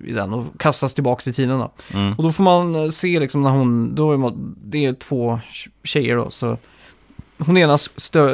[0.00, 1.70] eh, i den och kastas tillbaka i tiden då.
[1.94, 2.12] Mm.
[2.14, 5.40] Och då får man eh, se liksom när hon, då är man, det är två
[5.84, 6.56] tjejer då, så
[7.38, 8.28] hon ena stö,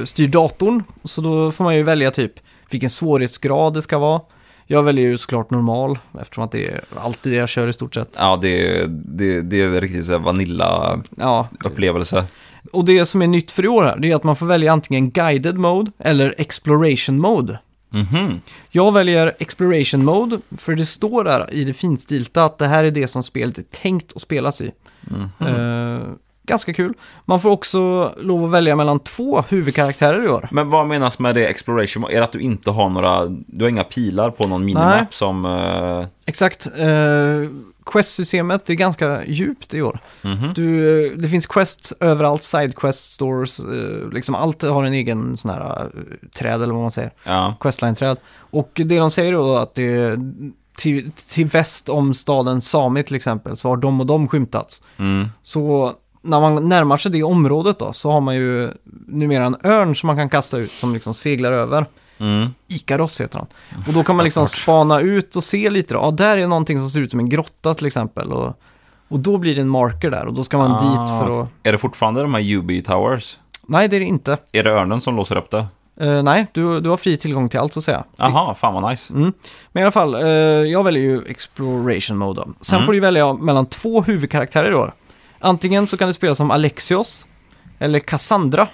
[0.00, 2.32] eh, styr datorn, så då får man ju välja typ
[2.70, 4.20] vilken svårighetsgrad det ska vara.
[4.66, 7.94] Jag väljer ju såklart normal, eftersom att det är alltid det jag kör i stort
[7.94, 8.08] sett.
[8.18, 12.16] Ja, det, är- det, det är riktigt så vanilla-upplevelse.
[12.16, 12.24] Ja,
[12.72, 14.72] och det som är nytt för i år här, det är att man får välja
[14.72, 17.58] antingen guided mode eller exploration mode.
[17.90, 18.40] Mhm.
[18.70, 22.90] Jag väljer exploration mode, för det står där i det finstilta att det här är
[22.90, 24.70] det som spelet är tänkt att spelas i.
[25.00, 25.28] Mhm.
[25.40, 26.00] Eh,
[26.46, 26.94] ganska kul.
[27.24, 30.48] Man får också lov att välja mellan två huvudkaraktärer i år.
[30.50, 32.04] Men vad menas med det exploration?
[32.04, 35.46] Är det att du inte har några, du har inga pilar på någon minimap som...
[35.46, 36.68] eh, Exakt.
[36.80, 37.48] Uh,
[37.86, 39.98] Quest-systemet är ganska djupt i år.
[40.22, 40.52] mhm.
[40.54, 45.50] Du, eh, det finns quests överallt, sidequest stores, eh, liksom allt har en egen sån
[45.50, 45.90] här
[46.38, 47.12] träd eller vad man säger.
[47.24, 47.56] Ja.
[47.60, 48.16] Questline-träd.
[48.36, 50.18] Och det de säger då att det är
[50.76, 54.82] till, till väst om staden Sami till exempel så har de och de skymtats.
[54.96, 55.28] Mm.
[55.42, 55.92] Så
[56.26, 58.70] när man närmar sig det området då så har man ju
[59.06, 61.86] numera en örn som man kan kasta ut som liksom seglar över.
[62.18, 62.48] Mm.
[62.68, 63.46] Ikaros heter han.
[63.86, 66.00] Och då kan man liksom spana ut och se lite då.
[66.00, 68.32] Ja, där är någonting som ser ut som en grotta till exempel.
[68.32, 68.60] Och,
[69.08, 70.80] och då blir det en marker där och då ska man Ah.
[70.90, 71.48] dit för att...
[71.62, 73.38] Är det fortfarande de här UB Towers?
[73.66, 74.38] Nej, det är det inte.
[74.52, 75.66] Är det örnen som låser upp det?
[76.00, 78.04] Eh, nej, du, du har fri tillgång till allt så att säga.
[78.18, 79.12] Aha, fan vad nice.
[79.14, 79.32] Mm.
[79.72, 80.30] Men i alla fall, eh,
[80.70, 82.48] jag väljer ju Exploration Mode då.
[82.60, 82.86] Sen Mm.
[82.86, 84.92] får du välja mellan två huvudkaraktärer år.
[85.38, 87.26] Antingen så kan du spela som Alexios
[87.78, 88.68] eller Cassandra.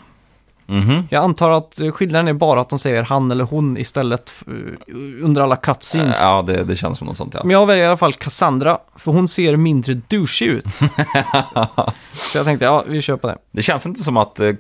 [0.67, 1.07] Mhm.
[1.11, 4.95] Jag antar att skillnaden är bara att de säger han eller hon istället eh,
[5.25, 6.17] under alla cutscenes.
[6.21, 7.41] Ja, det, det känns som något sånt ja.
[7.45, 10.65] Men jag väljer i alla fall Cassandra, för hon ser mindre douchig ut.
[12.13, 13.39] så jag tänkte, ja, vi kör på det.
[13.51, 14.41] Det känns inte som att...
[14.41, 14.53] eh,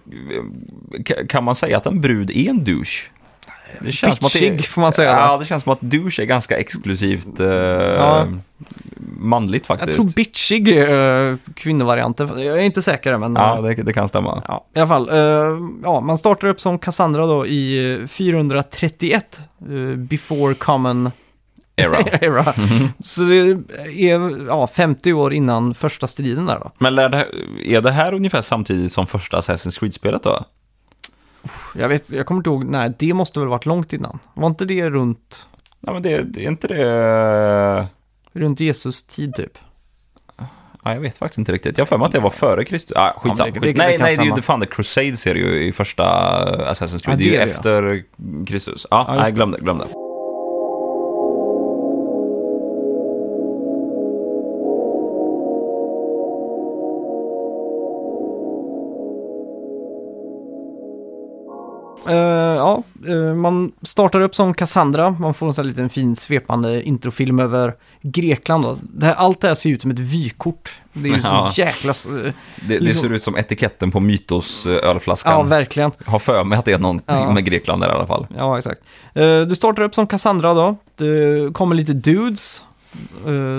[0.98, 3.08] ka- Kan man säga att en brud är en douche?
[3.80, 6.24] Det känns att det, Bitchig, får man säga Ja, det känns som att douche är
[6.24, 8.26] ganska exklusivt eh, Ja.
[9.18, 9.98] manligt Jag faktiskt.
[9.98, 12.28] tror bitchig är uh, kvinnovarianten.
[12.28, 13.34] Jag är inte säker men...
[13.34, 14.42] Ja, det, det kan stämma.
[14.48, 15.08] Ja, i alla fall.
[15.08, 21.10] eh, ja, man startar upp som Cassandra då i eh, 431, eh, before common
[21.76, 21.96] Era.
[22.20, 22.54] era.
[23.00, 23.36] Så det
[24.10, 26.70] är ja, 50 år innan första striden där då.
[26.78, 27.26] Men det,
[27.66, 30.44] är det här ungefär samtidigt som första Assassin's Creed-spelet då?
[31.74, 34.18] Jag vet, jag kommer inte ihåg, nej det måste väl varit långt innan.
[34.34, 35.46] Var inte det runt,
[35.80, 37.86] Nej, men det, det är inte det...
[38.32, 39.58] runt Jesus tid typ?
[40.84, 41.78] Ja, jag vet faktiskt inte riktigt.
[41.78, 42.96] Jag har för mig att det var före Kristus.
[42.96, 43.48] Ah, skitsamma.
[43.54, 45.72] Ja, det- det- nej, nej, det är ju fan The Crusades är det ju i
[45.72, 46.04] första
[46.72, 47.14] Assassin's Creed.
[47.14, 48.04] Ja, det är ju det efter
[48.46, 48.86] Kristus.
[48.90, 49.86] Ja, Ja, nej, glöm det, glöm det.
[62.08, 62.14] Eh,
[62.56, 65.10] ja, eh, man startar upp som Cassandra.
[65.10, 68.64] Man får en sån här liten fin svepande introfilm över Grekland.
[68.64, 68.78] Då.
[68.82, 70.72] Det här, allt det här ser ut som ett vykort.
[70.92, 71.50] Det är ju Ja.
[71.52, 71.90] så jäkla...
[71.90, 72.32] eh, Det,
[72.68, 75.32] det Liksom- ser ut som etiketten på Mytos ölflaskan.
[75.32, 75.90] Ja, verkligen.
[76.06, 77.32] har för mig att det är någonting Ja.
[77.32, 78.26] med Grekland där i alla fall.
[78.38, 78.80] Ja, exakt.
[79.48, 80.76] Du startar upp som Cassandra då.
[80.96, 82.62] Det kommer lite dudes.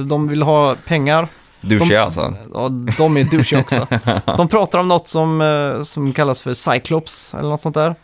[0.10, 1.28] De vill ha pengar.
[1.62, 2.34] Douche De- alltså.
[2.54, 3.88] Ja, de är douchiga också.
[4.38, 7.96] De pratar om något som, som kallas för Cyclops eller något sånt där.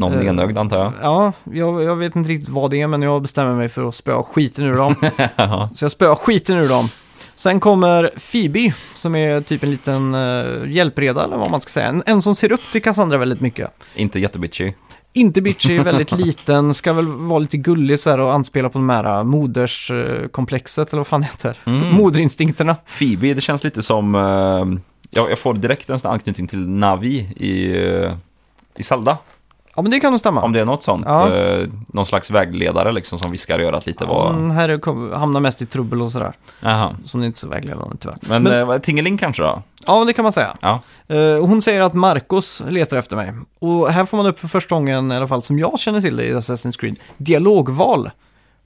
[0.00, 0.92] Någon Eh, enögd antar jag.
[1.02, 3.94] Ja, jag, jag vet inte riktigt vad det är, men jag bestämmer mig för att
[3.94, 4.94] spöa skiten ur dem.
[5.74, 6.88] Så jag spöar skiten ur dem.
[7.34, 11.86] Sen kommer Phoebe, som är typ en liten uh, hjälpreda, eller vad man ska säga.
[11.86, 13.70] En, en som ser upp till Cassandra väldigt mycket.
[13.94, 14.72] Inte jättebitchy.
[15.12, 18.90] Inte bitchy, väldigt liten, ska väl vara lite gullig så här och anspela på de
[18.90, 21.58] här uh, moderskomplexet, eller vad fan heter.
[21.64, 21.94] Mm.
[21.94, 22.76] Moderinstinkterna.
[22.98, 24.14] Phoebe, det känns lite som...
[24.14, 24.80] eh,
[25.10, 28.12] jag, jag får direkt en sån anknytning till Navi i, eh,
[28.76, 29.18] i Zelda.
[29.76, 30.42] Ja, men det kan nog stämma.
[30.42, 31.04] Om det är något sånt.
[31.08, 31.34] Ja.
[31.34, 34.34] eh, någon slags vägledare liksom som viskar i örat lite vad...
[34.34, 36.32] Mm, här är, kom, hamnar mest i trubbel och sådär.
[36.60, 36.96] Jaha.
[37.04, 38.18] Som är inte så vägledande tyvärr.
[38.20, 39.62] Men, Men- eh, Tingeling kanske då?
[39.86, 40.56] Ja, det kan man säga.
[40.60, 40.80] Ja.
[41.08, 43.32] Eh, hon säger att Marcos letar efter mig.
[43.60, 46.16] Och här får man upp för första gången, i alla fall som jag känner till
[46.16, 48.10] det i Assassin's Creed, dialogval.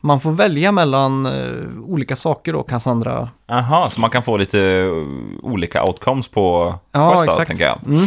[0.00, 1.52] Man får välja mellan eh,
[1.86, 3.28] olika saker då, Cassandra.
[3.48, 4.86] Aha, så man kan få lite eh,
[5.42, 7.48] olika outcomes på Ja, quest då, exakt.
[7.48, 7.78] tänker jag.
[7.86, 8.07] Mm.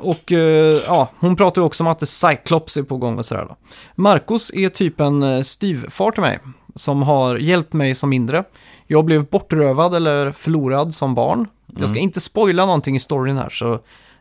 [0.00, 3.46] Och eh, ja, hon pratar också om att det Cyclops är på gång och sådär
[3.48, 3.56] då.
[3.94, 6.38] Marcos är typ en eh, styvfar till mig,
[6.74, 8.44] som har hjälpt mig som mindre.
[8.86, 11.48] Jag blev bortrövad eller förlorad som barn.
[11.78, 13.72] Jag ska inte spoila någonting i storyn här, så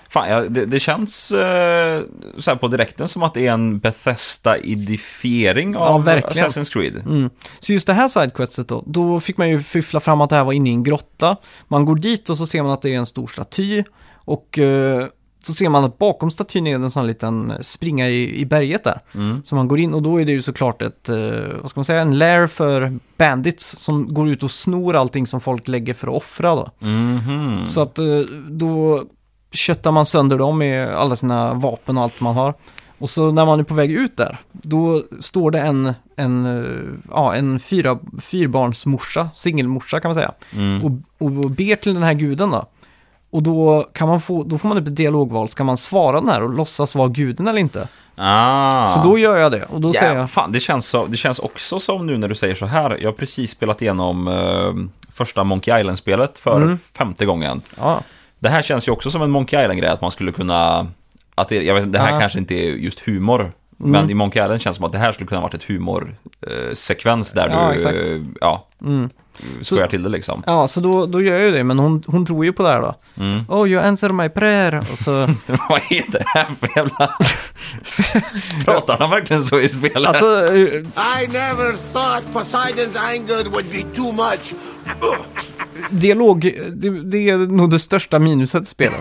[0.08, 2.02] Fan, ja, det, det känns eh,
[2.38, 6.48] så på direkten som att det är en Bethesda-idifiering Ja, av verkligen.
[6.48, 6.96] Assassin's Creed.
[6.96, 7.30] Mm.
[7.58, 10.44] Så just det här sidequestet då, då fick man ju fiffla fram att det här
[10.44, 11.36] var inne i en grotta.
[11.68, 13.84] Man går dit och så ser man att det är en stor staty.
[14.14, 15.06] Och eh,
[15.42, 18.84] så ser man att bakom statyn är det en sån liten springa i, i berget
[18.84, 19.00] där.
[19.14, 19.42] Mm.
[19.44, 21.18] Så man går in och då är det ju såklart ett, eh,
[21.60, 25.40] vad ska man säga, en lair för bandits som går ut och snor allting som
[25.40, 26.70] folk lägger för att offra då.
[26.78, 27.64] Mhm.
[27.64, 29.04] Så att eh, då
[29.52, 32.54] köttar man sönder dem med alla sina vapen och allt man har.
[32.98, 36.80] Och så när man är på väg ut där, då står det en, en, eh,
[37.10, 40.82] ja, en fyra, fyrbarnsmorsa, singelmorsa kan man säga, Mm.
[40.84, 40.90] och,
[41.26, 42.66] och ber till den här guden då.
[43.32, 46.28] Och då, kan man få, då får man upp ett dialogval, ska man svara den
[46.28, 47.88] här och låtsas vara guden eller inte?
[48.16, 48.86] Ah.
[48.86, 51.16] Så då gör jag det, och då säger Ja, jag, fan, det, känns så, det
[51.16, 52.98] känns också som nu när du säger så här.
[53.00, 54.72] Jag har precis spelat igenom eh,
[55.14, 56.78] första Monkey Island-spelet för Mm.
[56.94, 57.62] femte gången.
[57.78, 58.00] ja,
[58.38, 60.86] Det här känns ju också som en Monkey Island-grej, att man skulle kunna...
[61.34, 62.20] Att det, jag vet, det här Ja.
[62.20, 63.40] kanske inte är just humor,
[63.80, 63.92] Mm.
[63.92, 67.32] men i Monkey Island känns det som att det här skulle kunna varit ett humorsekvens
[67.32, 67.98] där Ja, du exakt.
[67.98, 69.10] eh, ja, mm.
[69.60, 70.42] Skojar till det liksom.
[70.46, 72.68] ja så då, då gör jag ju det, men hon, hon tror ju på det
[72.68, 72.94] här då.
[73.16, 73.44] Mm.
[73.48, 74.86] Oh, you answer my prayer.
[74.92, 75.12] Och så,
[75.68, 77.10] Vad är det här för jävla...
[78.64, 80.08] Pratar han verkligen så i spelet?
[80.08, 80.82] alltså, eh,
[81.22, 84.54] I never thought Poseidon's anger would be too much.
[85.90, 86.40] dialog,
[86.72, 89.00] det, det är nog det största minuset i spelet.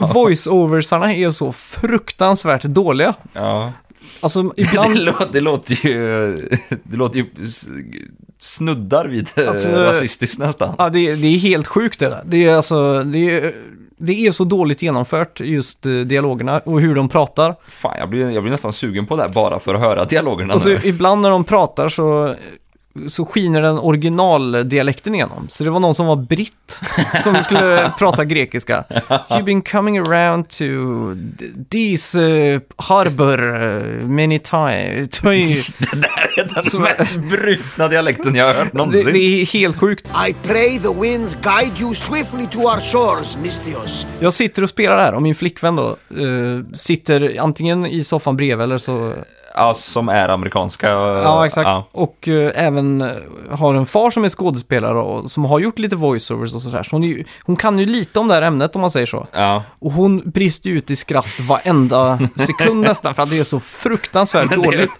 [0.00, 3.14] Voice-oversarna är så fruktansvärt dåliga.
[3.32, 3.72] Ja.
[4.20, 4.98] Alltså Det, ibland...
[5.04, 6.36] låter, det låter ju...
[6.82, 7.24] Det låter ju
[8.40, 10.74] snuddar vid eh, Alltså, rasistiskt nästan.
[10.78, 12.22] Ja, det, är- det är helt sjukt det där.
[12.26, 13.02] Det är alltså...
[13.04, 13.54] Det är,
[13.98, 17.54] det är så dåligt genomfört, just eh, dialogerna och hur de pratar.
[17.68, 20.54] Fan, jag blir, jag blir nästan sugen på det här bara för att höra dialogerna
[20.54, 20.80] Och så nu.
[20.84, 22.34] ibland när de pratar så,
[23.08, 25.46] så skiner den originaldialekten igenom.
[25.50, 26.80] Så det var någon som var britt
[27.22, 28.84] som skulle prata grekiska.
[29.08, 30.64] You've been coming around to
[31.70, 35.08] these uh, harbor uh, many times.
[35.78, 39.04] Det där är den Så- mest brutna dialekten jag har hört Det, någonsin.
[39.04, 40.06] det är helt sjukt.
[40.28, 44.06] I pray the winds guide you swiftly to our shores, Mystios.
[44.20, 48.64] Jag sitter och spelar här och min flickvän då eh, sitter antingen i soffan bredvid
[48.64, 49.14] eller så...
[49.56, 50.88] Ja, som är amerikanska.
[50.90, 51.66] Ja, exakt.
[51.66, 51.84] Ja.
[51.92, 53.08] Och eh, även eh,
[53.50, 56.82] har en far som är skådespelare och som har gjort lite voiceovers och sådär.
[56.82, 59.06] Så hon, är ju, hon kan ju lite om det här ämnet om man säger
[59.06, 59.26] så.
[59.32, 59.62] ja.
[59.78, 63.60] Och hon brister ju ut i skratt varenda sekund nästan för att det är så
[63.60, 64.90] fruktansvärt Men det, dåligt.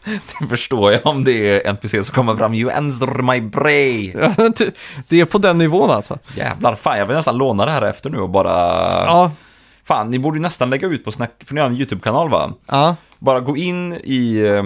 [0.40, 2.54] det förstår jag om det är NPC som kommer fram.
[2.54, 4.12] You answer my bray.
[5.08, 6.18] det är på den nivån alltså.
[6.34, 8.52] Jävlar, fan jag vill nästan låna det här efter nu och bara...
[9.06, 9.30] Ja,
[9.84, 12.52] Fan, ni borde ju nästan lägga ut på Snack, för ni har en YouTube-kanal va?
[12.66, 14.64] ja, Bara gå in i eh,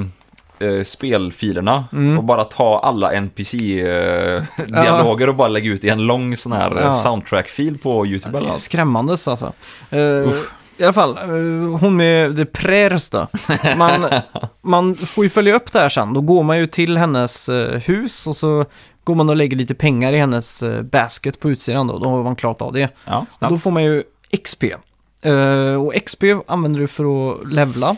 [0.68, 2.18] eh, spelfilerna Mm.
[2.18, 6.82] och bara ta alla NPC-dialoger och bara lägga ut i en lång sån här eh,
[6.82, 6.94] Ja.
[6.94, 9.52] soundtrack-fil på YouTube det eller är skrämmandes alltså.
[9.90, 9.98] Eh,
[10.76, 11.24] I alla fall, eh,
[11.80, 13.26] hon med det prärs då.
[13.76, 14.06] Man,
[14.62, 16.12] man får ju följa upp det här sen.
[16.14, 18.64] Då går man ju till hennes eh, hus och så
[19.04, 21.98] går man och lägger lite pengar i hennes eh, basket på utsidan då.
[21.98, 22.88] Då har man klarat av det.
[23.04, 24.02] Ja, då får man ju
[24.42, 24.64] XP.
[25.22, 27.96] Eh, och XP använder du för att levla.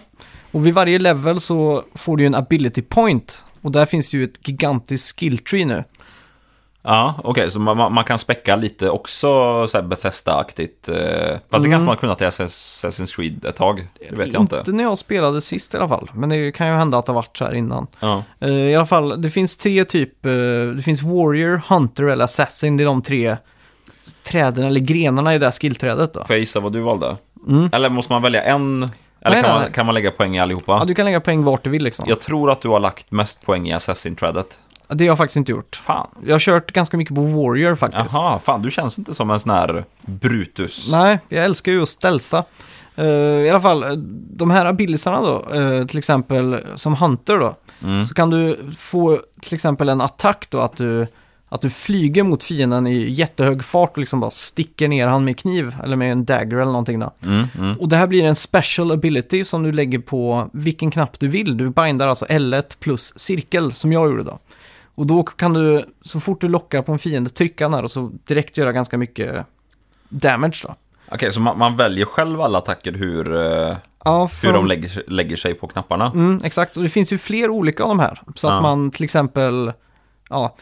[0.53, 3.45] Och vid varje level så får du ju en ability point.
[3.63, 5.85] Och där finns det ju ett gigantiskt skill tree nu.
[6.85, 9.27] Ja, okej, så man, man kan späcka lite också
[9.69, 10.89] så här Bethesda-aktigt.
[10.89, 10.95] Eh,
[11.51, 11.71] fast det Mm.
[11.71, 13.87] kanske man kunnat i Assassin's Creed ett tag.
[14.11, 14.57] Det vet jag inte.
[14.57, 16.11] Inte när jag spelade sist i alla fall.
[16.15, 17.87] Men det kan ju hända att det har varit så här innan.
[18.01, 18.23] Ja.
[18.41, 20.27] Eh, I alla fall, det finns tre typ.
[20.27, 20.33] eh,
[20.77, 22.77] det finns Warrior, Hunter eller Assassin.
[22.77, 23.37] Det är de tre
[24.23, 26.25] träden eller grenarna i det här skillträdet då.
[26.25, 27.17] Får jag gissa vad du valde?
[27.49, 27.69] Mm.
[27.73, 28.89] Eller måste man välja en?
[29.25, 30.73] Eller kan, man, kan man lägga poäng i allihopa?
[30.79, 32.05] Ja, du kan lägga poäng vart du vill liksom.
[32.09, 34.59] Jag tror att du har lagt mest poäng i Assassin-trädet.
[34.89, 35.77] Det har jag faktiskt inte gjort.
[35.85, 36.07] Fan.
[36.27, 38.15] Jag har kört ganska mycket på Warrior faktiskt.
[38.15, 40.89] Jaha, fan du känns inte som en sån här Brutus.
[40.93, 42.45] Nej, jag älskar ju att stealtha.
[42.97, 43.91] Eh, I alla fall, eh,
[44.37, 48.05] de här abilisarna då, eh, till exempel som Hunter då, Mm.
[48.07, 51.07] så kan du få till exempel en attack då, att du,
[51.55, 55.39] att du flyger mot fienden i jättehög fart och liksom bara sticker ner han med
[55.39, 57.13] kniv eller med en dagger eller någonting då.
[57.23, 57.81] Mm, mm.
[57.81, 61.57] Och det här blir en special ability som du lägger på vilken knapp du vill.
[61.57, 64.39] Du bindar alltså L1 plus cirkel som jag gjorde då.
[64.95, 67.91] Och då kan du, så fort du lockar på en fiende, trycka den här och
[67.91, 69.47] så direkt göra ganska mycket
[70.09, 70.75] damage då.
[71.11, 75.03] Okej, så man, man väljer själv alla attacker hur, eh, Ja, hur för- de lägger,
[75.11, 76.11] lägger sig på knapparna.
[76.15, 78.21] Mm, exakt, och det finns ju fler olika av de här.
[78.35, 78.57] Så Ja.
[78.57, 79.73] att man till exempel,
[80.31, 80.57] ja,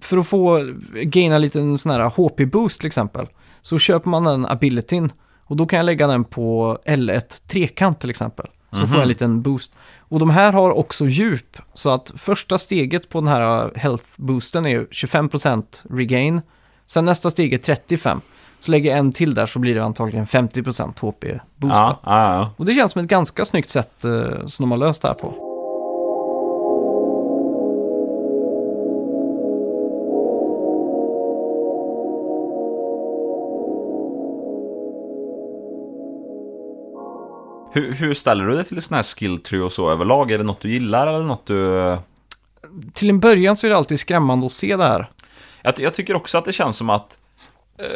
[0.00, 3.26] för att få gaina lite en sån här HP-boost till exempel,
[3.62, 5.12] så köper man den abilityn.
[5.46, 8.46] Och då kan jag lägga den på L1 trekant till exempel.
[8.70, 9.74] Så får jag en liten boost.
[9.98, 11.56] Och de här har också djup.
[11.74, 16.40] Så att första steget på den här health boosten är 25% regain.
[16.86, 18.20] Sen nästa steg är 35.
[18.60, 21.24] Så lägger jag en till där så blir det antagligen 50% HP
[21.56, 21.74] boost.
[21.74, 22.54] Ja, ja, ja.
[22.56, 25.14] Och det känns som ett ganska snyggt sätt eh, som de har löst det här
[25.14, 25.53] på.
[37.74, 40.30] Hur, hur ställer du dig till sån här skill tree och så överlag?
[40.30, 41.96] Är det något du gillar eller något du...
[42.92, 45.10] Till en början så är det alltid skrämmande att se det här.
[45.62, 47.18] Jag, jag tycker också att det känns som att...
[47.78, 47.86] Eh,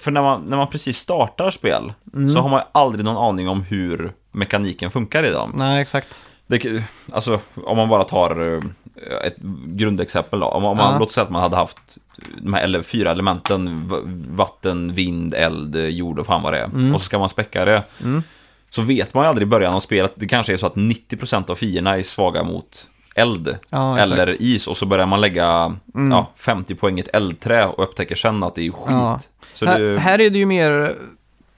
[0.00, 1.92] för när man, när man precis startar spel
[2.34, 5.52] så har man aldrig någon aning om hur mekaniken funkar i dem.
[5.56, 6.20] Nej, exakt.
[6.46, 6.82] Det,
[7.12, 9.36] alltså, om man bara tar eh, ett
[9.66, 10.46] grundexempel då.
[10.46, 10.98] Om, om man, Ja.
[10.98, 11.98] Låt säga att man hade haft
[12.42, 13.90] de här ele- fyra elementen,
[14.36, 16.64] vatten, vind, eld, jord och fan vad det är.
[16.64, 16.94] Mm.
[16.94, 17.82] Och så ska man späcka det.
[18.70, 21.50] Så vet man ju aldrig i början av spelet, det kanske är så att 90%
[21.50, 23.92] av fienderna är svaga mot eld Ja.
[23.98, 24.02] Mm.
[24.02, 25.76] eller is och så börjar man lägga
[26.10, 28.86] ja, 50 poäng i ett eldträ och upptäcker sen att det är skit.
[28.88, 29.20] Ja.
[29.66, 30.94] Här, det, här är det ju mer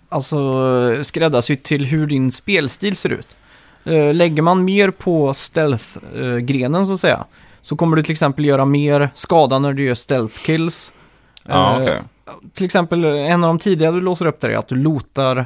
[0.08, 0.38] alltså,
[1.04, 3.36] skräddarsytt till hur din spelstil ser ut.
[3.84, 7.24] Eh, lägger man mer på stealth-grenen så att säga,
[7.60, 10.92] så kommer du till exempel göra mer skada när du gör stealth kills.
[11.44, 12.02] ja, Eh, okej.
[12.52, 15.44] Till exempel, en av de tidiga du låser upp där är att du lotar eh,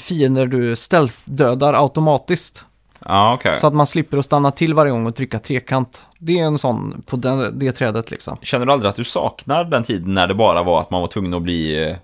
[0.00, 2.66] fiender du stealth-dödar automatiskt.
[3.04, 3.56] Ja, okej.
[3.56, 6.06] Så att man slipper att stanna till varje gång och trycka trekant.
[6.18, 8.36] Det är en sån på den, det trädet liksom.
[8.42, 11.08] Känner du aldrig att du saknar den tiden när det bara var att man var
[11.08, 11.96] tvungen att bli eh,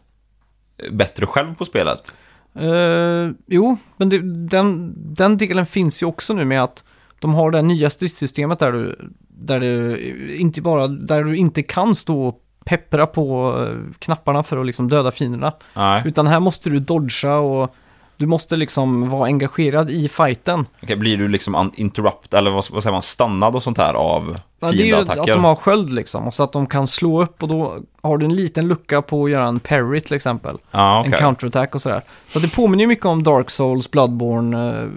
[0.92, 2.14] bättre själv på spelet?
[2.54, 6.84] Eh, jo, men det, den, den delen finns ju också nu med att
[7.18, 9.98] de har det nya stridssystemet där du, där du
[10.36, 13.54] inte bara, där du inte kan stå och peppra på
[13.98, 15.52] knapparna för att liksom döda fienderna.
[15.76, 16.02] Nej.
[16.04, 17.74] Utan här måste du dodga och
[18.18, 20.66] du måste liksom vara engagerad i fighten.
[20.82, 24.36] Okej, blir du liksom interrupt, eller vad, vad säger man, stannad och sånt här av
[24.60, 25.20] Ja, det är ju fiendeattacker?
[25.32, 28.18] att de har sköld liksom, och så att de kan slå upp och då har
[28.18, 30.56] du en liten lucka på att göra en parry till exempel.
[30.70, 31.12] Ja, okej.
[31.12, 32.02] En counterattack och sådär.
[32.28, 34.88] Så det påminner ju mycket om Dark Souls, Bloodborne,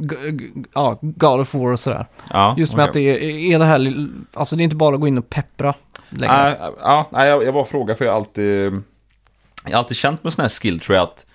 [0.00, 2.06] g- ja, God of War och sådär.
[2.30, 3.10] Ja, Just med okej.
[3.12, 5.30] att det är, är det här, alltså det är inte bara att gå in och
[5.30, 5.74] peppra
[6.08, 6.56] längre.
[6.80, 8.82] Ja, nej, jag, jag bara frågar för jag har alltid,
[9.64, 11.26] jag har alltid känt med sån här skill tror jag att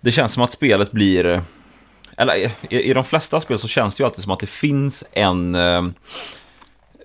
[0.00, 1.42] det känns som att spelet blir,
[2.16, 2.50] eller i,
[2.90, 5.84] i de flesta spel så känns det ju alltid som att det finns en, eh,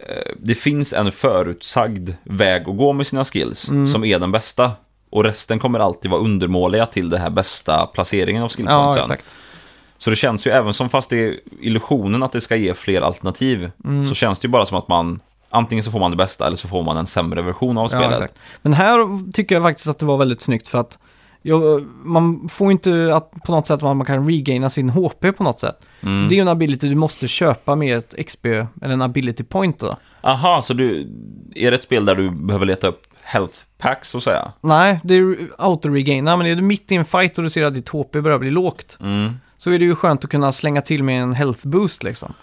[0.07, 3.87] eh, det finns en förutsagd väg att gå med sina skills Mm.
[3.87, 4.71] som är den bästa.
[5.09, 9.01] Och resten kommer alltid vara undermåliga till det här bästa placeringen av ja, skillpointsen.
[9.03, 9.35] exakt.
[9.97, 13.01] Så det känns ju, även som fast det är illusionen att det ska ge fler
[13.01, 14.07] alternativ, Mm.
[14.07, 15.19] så känns det ju bara som att man,
[15.49, 17.89] antingen så får man det bästa eller så får man en sämre version av Ja,
[17.89, 18.11] spelet.
[18.11, 18.33] exakt.
[18.61, 20.97] Men här tycker jag faktiskt att det var väldigt snyggt för att
[21.47, 25.43] jag, man får inte att på något sätt att man kan regaina sin HP på
[25.43, 25.79] något sätt.
[26.01, 26.17] Mm.
[26.17, 29.43] Så det är ju en ability du måste köpa med ett XP, eller en ability
[29.43, 29.93] point då.
[30.21, 31.07] Aha, så du,
[31.55, 34.51] är det ett spel där du behöver leta upp health packs så att säga?
[34.61, 37.73] Nej, det är auto-regaina, men är du mitt i en fight och du ser att
[37.75, 39.33] ditt HP börjar bli lågt, Mm.
[39.57, 42.33] så är det ju skönt att kunna slänga till med en health boost liksom.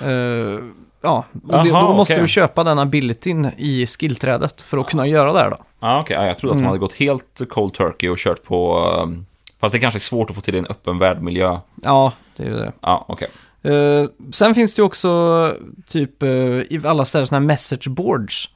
[0.00, 0.58] Eh,
[1.06, 2.22] ja, och det, Jaha, då måste okej.
[2.22, 5.56] du köpa den abilityn i skillträdet för att kunna göra det här då.
[5.80, 6.66] Ah, okej, ja, jag trodde att de Mm.
[6.68, 8.78] hade gått helt cold turkey och kört på...
[9.02, 9.26] um,
[9.60, 11.58] Fast det kanske är svårt att få till en öppen världmiljö.
[11.82, 12.72] Ja, det är ju det.
[12.80, 13.28] Ja, okej.
[13.62, 15.52] Eh, sen finns det ju också
[15.88, 18.50] typ eh, i alla ställen sådana här message boards.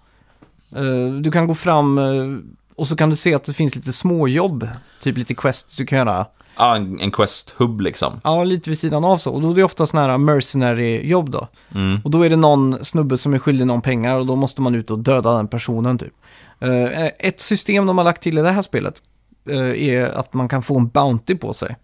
[0.77, 2.39] Eh, du kan gå fram eh,
[2.77, 4.69] och så kan du se att det finns lite småjobb,
[5.03, 6.27] typ lite quests du kan göra.
[6.61, 8.21] Ja, en, en quest-hub liksom.
[8.25, 9.33] Ja, lite vid sidan av så.
[9.33, 11.49] Och då är det ofta sådana här mercenary-jobb då.
[11.75, 12.01] Mm.
[12.05, 14.75] Och då är det någon snubbe som är skyldig någon pengar och då måste man
[14.75, 16.13] ut och döda den personen typ.
[16.61, 19.03] Eh, ett system de har lagt till i det här spelet
[19.51, 21.77] eh, är att man kan få en Bounty på sig.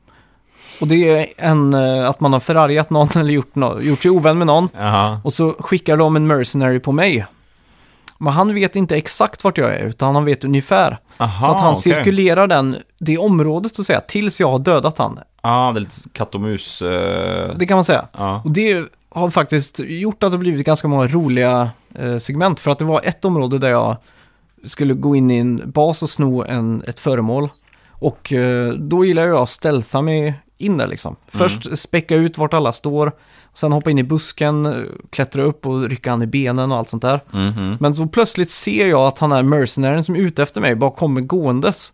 [0.81, 4.11] Och det är en, eh, att man har förargat någon eller gjort, nå- gjort sig
[4.11, 4.69] ovän med någon.
[4.75, 5.21] Jaha.
[5.25, 7.27] Och så skickar de en mercenary på mig.
[8.19, 10.99] Men han vet inte exakt vart jag är, utan han vet ungefär.
[11.17, 11.83] Aha, så att han okej.
[11.83, 15.19] cirkulerar den, det området så att säga, tills jag har dödat han.
[15.43, 16.83] Ja, det är lite katt och mus.
[16.83, 18.07] eh, Det kan man säga.
[18.13, 18.41] Ja.
[18.45, 22.61] Och det har faktiskt gjort att det blivit ganska många roliga eh, segment.
[22.61, 23.97] För att det var ett område där jag
[24.65, 27.49] skulle gå in i en bas och sno en, ett föremål.
[27.91, 31.17] Och eh, då gillar jag att stealtha mig in där liksom.
[31.29, 33.13] Först späcka ut vart alla står.
[33.57, 36.89] Sen hoppa in i busken, eh, klättra upp och rycka han i benen och allt
[36.89, 37.21] sånt där.
[37.31, 37.77] Mhm.
[37.81, 40.91] Men så plötsligt ser jag att han är mercenären som är ute efter mig bara
[40.91, 41.93] kommer gåendes.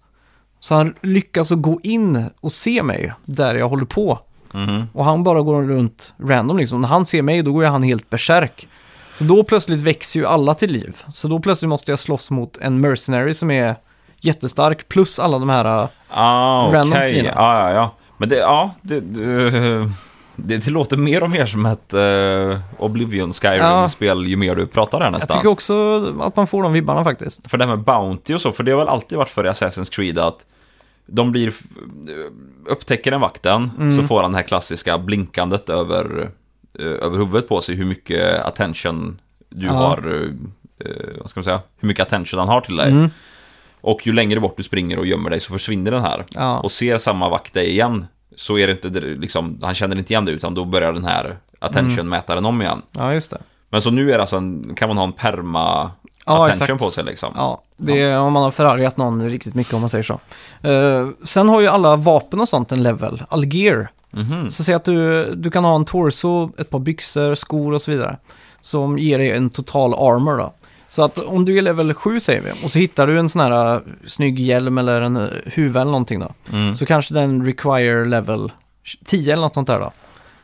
[0.60, 4.18] Så han lyckas att gå in och se mig där jag håller på.
[4.52, 4.86] Mhm.
[4.92, 6.80] Och han bara går runt random liksom.
[6.80, 8.68] När han ser mig då går han helt berserk.
[9.18, 11.02] Så då plötsligt växer ju alla till liv.
[11.08, 13.74] Så då plötsligt måste jag slåss mot en mercenary som är
[14.20, 15.82] jättestark plus alla de här...
[15.82, 16.68] äh, Ah.
[16.72, 17.32] Random fiender.
[17.36, 17.90] Ja, ja, ja.
[18.18, 19.90] Men det, ja, det, det,
[20.36, 24.98] det, det låter mer och mer som ett uh, Oblivion Skyrim-spel ju mer du pratar
[24.98, 25.36] här Jag nästan.
[25.36, 27.50] tycker också att man får de vibbarna faktiskt.
[27.50, 29.48] För det här med Bounty och så, för det har väl alltid varit för i
[29.48, 30.46] Assassin's Creed att
[31.06, 31.52] de blir,
[32.66, 33.96] upptäcker en vakten Mm.
[33.96, 36.30] så får han det här klassiska blinkandet över,
[36.78, 39.72] eh, över huvudet på sig hur mycket attention du Ja.
[39.72, 39.98] har,
[40.84, 42.90] eh, vad ska man säga, hur mycket attention han har till dig.
[42.90, 43.10] Mm.
[43.80, 46.24] Och ju längre bort du springer och gömmer dig så försvinner den här.
[46.34, 46.58] Ja.
[46.60, 48.06] Och ser samma vakt dig igen
[48.36, 51.36] så är det inte, liksom, han känner inte igen det utan då börjar den här
[51.58, 52.82] attention-mätaren om igen.
[52.92, 53.38] Ja, just det.
[53.70, 55.90] Men så nu är det alltså en, kan man ha en perma
[56.26, 56.82] Ja, attention exakt.
[56.82, 57.32] på sig liksom.
[57.36, 60.20] Ja, det är om man har förargat någon riktigt mycket om man säger så.
[60.68, 63.88] Eh, sen har ju alla vapen och sånt en level, all gear.
[64.10, 64.50] Mhm.
[64.50, 67.90] Så säg att du, du kan ha en torso, ett par byxor, skor och så
[67.90, 68.16] vidare.
[68.60, 70.52] Som ger dig en total armor då.
[70.92, 73.40] Så att om du är level 7 säger vi, och så hittar du en sån
[73.40, 76.34] här uh, snygg hjälm eller en uh, huvud eller någonting då.
[76.52, 76.74] Mm.
[76.74, 78.52] Så kanske den require level
[79.04, 79.92] 10 eller något sånt där då.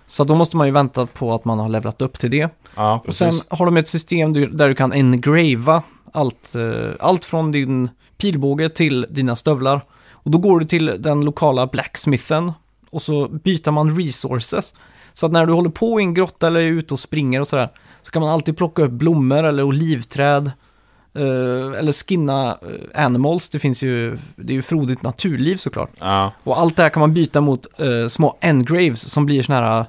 [0.07, 2.49] Så då måste man ju vänta på att man har levlat upp till det.
[2.75, 5.83] Ja, Och sen har de ett system där du kan engrava
[6.13, 9.81] allt, eh, allt från din pilbåge till dina stövlar.
[10.11, 12.53] Och då går du till den lokala blacksmithen
[12.91, 14.75] och så byter man resources.
[15.13, 17.49] Så att när du håller på i en grotta eller är ute och springer och
[17.49, 17.71] sådär
[18.09, 20.47] så kan man alltid plocka upp blommor eller olivträd.
[21.15, 25.91] eh, eller skinna eh, animals, det finns ju, det är ju frodigt naturliv såklart.
[25.99, 29.59] Ja, Och allt det här kan man byta mot eh, små engraves som blir såna
[29.61, 29.85] här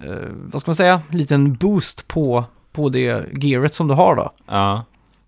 [0.00, 4.30] eh, vad ska man säga, liten boost på, på det gearet som du har då.
[4.46, 4.84] Ja.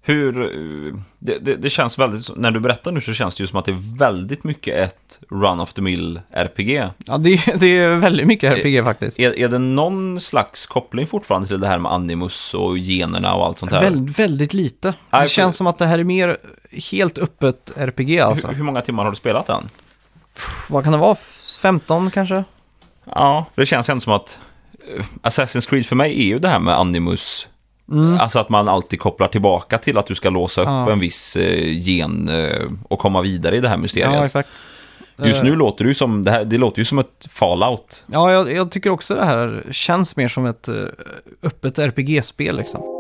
[0.09, 3.47] Hur, eh, det, det, det känns väldigt, när du berättar nu så känns det ju
[3.47, 6.89] som att det är väldigt mycket ett run of the mill RPG.
[7.07, 9.19] Ja, det, är- det är väldigt mycket RPG faktiskt.
[9.21, 13.47] Är, är det någon slags koppling fortfarande till det här med animus och generna och
[13.47, 13.81] allt sånt där?
[13.81, 14.89] Väldigt, väldigt lite.
[14.89, 16.37] Nej, Det för- känns som att det här är mer
[16.93, 18.49] helt öppet RPG alltså.
[18.49, 19.69] hur, hur många timmar har du spelat den?
[20.69, 21.17] Vad kan det vara?
[21.61, 22.45] 15 kanske?
[23.05, 24.39] Ja, det känns ändå som att
[24.99, 27.49] eh, Assassin's Creed för mig är ju det här med animus.
[28.21, 30.93] Alltså att man alltid kopplar tillbaka till att du ska låsa upp Ja.
[30.93, 34.33] en viss eh, gen eh, och komma vidare i det här mysteriet.
[34.35, 34.43] Ja.
[35.19, 38.05] Just Eh, nu låter det ju som, det, här, det låter ju som ett fallout.
[38.07, 40.75] Ja, jag, jag tycker också det här känns mer som ett eh,
[41.43, 42.96] öppet RPG-spel liksom.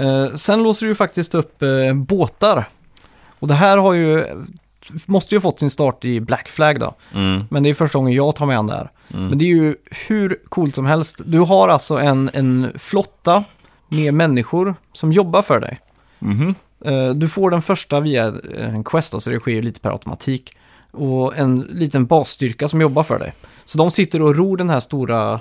[0.00, 2.68] Eh, sen låser du faktiskt upp eh, båtar.
[3.38, 4.26] Och det här har ju,
[5.06, 6.94] måste ju fått sin start i Black Flag då.
[7.14, 8.90] Mm, Men det är första gången jag tar mig an det här.
[9.14, 9.26] mm.
[9.28, 9.76] Men det är ju
[10.08, 11.20] hur coolt som helst.
[11.24, 13.44] Du har alltså en, en flotta
[13.88, 15.78] med människor som jobbar för dig.
[16.18, 16.54] Mhm.
[16.84, 19.90] Eh, Du får den första via en quest, då, så det sker ju lite per
[19.90, 20.56] automatik.
[20.92, 23.32] Och en liten basstyrka som jobbar för dig.
[23.64, 25.40] Så de sitter och ror den här stora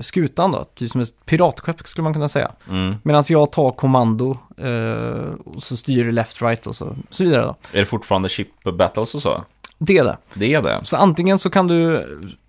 [0.00, 2.52] skutan då, typ som ett piratskepp skulle man kunna säga.
[2.70, 2.94] Mm.
[3.02, 7.56] Medan jag tar kommando eh, och så styr left, right och så, så vidare då.
[7.72, 9.44] Är det fortfarande chip battles och så?
[9.78, 10.16] Det är det.
[10.34, 10.80] Det är det.
[10.82, 12.06] Så antingen så kan du,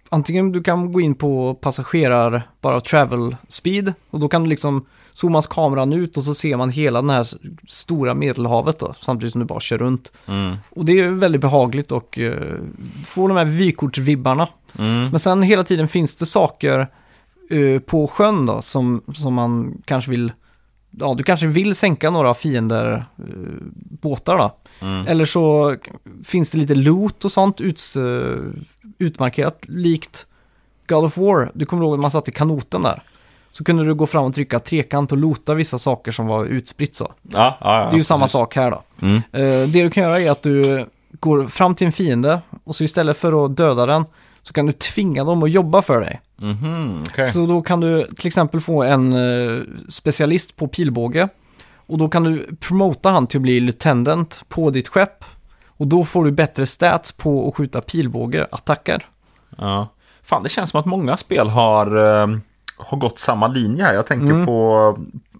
[0.09, 4.85] antingen du kan gå in på passagerar, bara travel speed, och då kan du liksom
[5.13, 7.27] zoomas kameran ut och så ser man hela den här
[7.67, 10.11] stora medelhavet då, samtidigt som du bara kör runt.
[10.25, 10.55] Mm.
[10.69, 12.57] Och det är väldigt behagligt och uh,
[13.05, 14.47] får de här vykortsvibbarna.
[14.77, 15.09] Mm.
[15.09, 16.87] Men sen hela tiden finns det saker
[17.49, 20.31] eh, på sjön då som, som man kanske vill,
[20.89, 23.23] ja du kanske vill sänka några fiender eh,
[23.73, 24.51] båtar då.
[24.81, 25.07] Mm.
[25.07, 25.75] Eller så
[26.23, 28.37] finns det lite loot och sånt uts, eh,
[28.97, 30.25] utmarkerat likt
[30.87, 31.51] God of War.
[31.53, 33.03] Du kommer ihåg när man satt i kanoten där.
[33.51, 36.95] Så kunde du gå fram och trycka trekant och loota vissa saker som var utspritt
[36.95, 37.13] så.
[37.21, 38.83] Ja, ja, ja, Det är ju samma sak här då.
[39.01, 39.21] Mm.
[39.71, 43.17] Det du kan göra är att du går fram till en fiende och så istället
[43.17, 44.05] för att döda den
[44.49, 46.21] så kan du tvinga dem att jobba för dig.
[46.37, 47.25] Mhm, okej.
[47.31, 51.29] Så då kan du till exempel få en eh, specialist på pilbåge
[51.75, 55.25] och då kan du promota han till att bli lieutenant på ditt skepp
[55.67, 59.05] och då får du bättre stats på att skjuta pilbågeattacker.
[59.57, 59.87] Ja.
[60.23, 61.87] Fan, det känns som att många spel har,
[62.21, 62.27] eh,
[62.77, 63.93] har gått samma linje här.
[63.93, 64.45] Jag tänker Mm.
[64.45, 64.97] på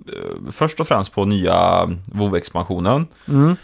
[0.08, 3.06] eh, först och främst på nya WoW-expansionen.
[3.28, 3.56] Mm.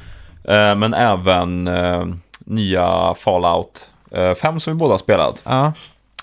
[0.43, 2.05] Eh, men även eh,
[2.45, 5.41] nya Fallout eh, 5 som vi båda har spelat.
[5.45, 5.73] Ja.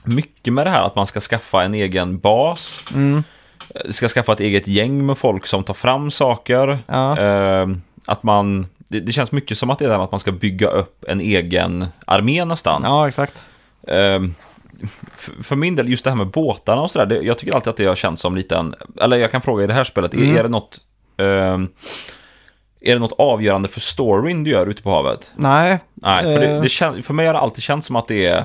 [0.05, 2.85] Mycket med det här att man ska skaffa en egen bas.
[2.95, 3.25] Mm.
[3.75, 6.79] eh, Ska skaffa ett eget gäng med folk som tar fram saker.
[6.87, 7.19] Ja.
[7.19, 7.67] Eh,
[8.07, 10.33] att man, det, det känns mycket som att det är det med att man ska
[10.33, 12.83] bygga upp en egen armé nästan.
[12.85, 13.45] ja, exakt.
[13.89, 14.35] Ehm,
[15.15, 17.77] f- för min del, just det här med båtarna och sådär, jag tycker alltid att
[17.77, 20.35] det har känts som lite en, eller jag kan fråga i det här spelet, Mm.
[20.35, 20.81] är, är det något
[21.17, 21.69] ehm,
[22.85, 25.33] är det något avgörande för storyn du gör ute på havet?
[25.37, 25.79] Nej.
[25.95, 26.63] Nej, för, det, Eh.
[26.63, 28.45] det kän, för mig har det alltid känts som att det är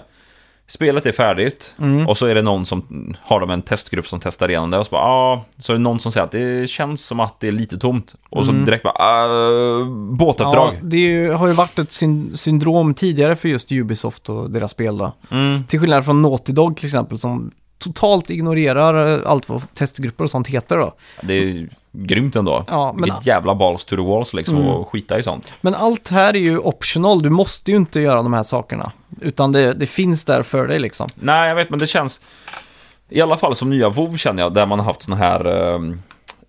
[0.70, 2.08] Spelet är färdigt Mm.
[2.08, 4.86] och så är det någon som har de en testgrupp som testar igenom det och
[4.86, 7.48] så bara, ah, så är det någon som säger att det känns som att det
[7.48, 10.70] är lite tomt och så direkt bara, ah, båtuppdrag.
[10.70, 10.76] Mm.
[10.84, 14.72] Ja, det ju, har ju varit ett syn- syndrom tidigare för just Ubisoft och deras
[14.72, 15.12] spel då.
[15.32, 20.23] Mm, Till skillnad från Naughty Dog till exempel som totalt ignorerar eh, allt vad testgrupper
[20.23, 20.93] och sånt heter då.
[21.21, 22.63] det är grymt ändå.
[22.67, 24.67] Ja, men, Vilket jävla balls to the walls liksom Mm.
[24.69, 25.45] och skita i sånt.
[25.61, 28.91] men allt här är ju optional, du måste ju inte göra de här sakerna.
[29.21, 31.07] Utan det, det finns där för dig liksom.
[31.15, 32.21] Nej, jag vet, men det känns...
[33.09, 35.45] I alla fall som nya WoW känner jag, där man har haft såna här...
[35.75, 36.01] ehm,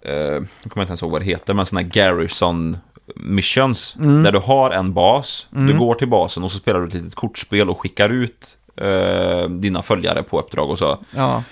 [0.02, 2.78] eh, jag kommer inte ens ihåg vad det heter, men såna här Garrison
[3.16, 3.96] missions.
[3.98, 4.22] Mm.
[4.22, 7.14] Där du har en bas, du går till basen och så spelar du ett litet
[7.14, 10.98] kortspel och skickar ut eh, dina följare på uppdrag och så.
[11.16, 11.42] Ja,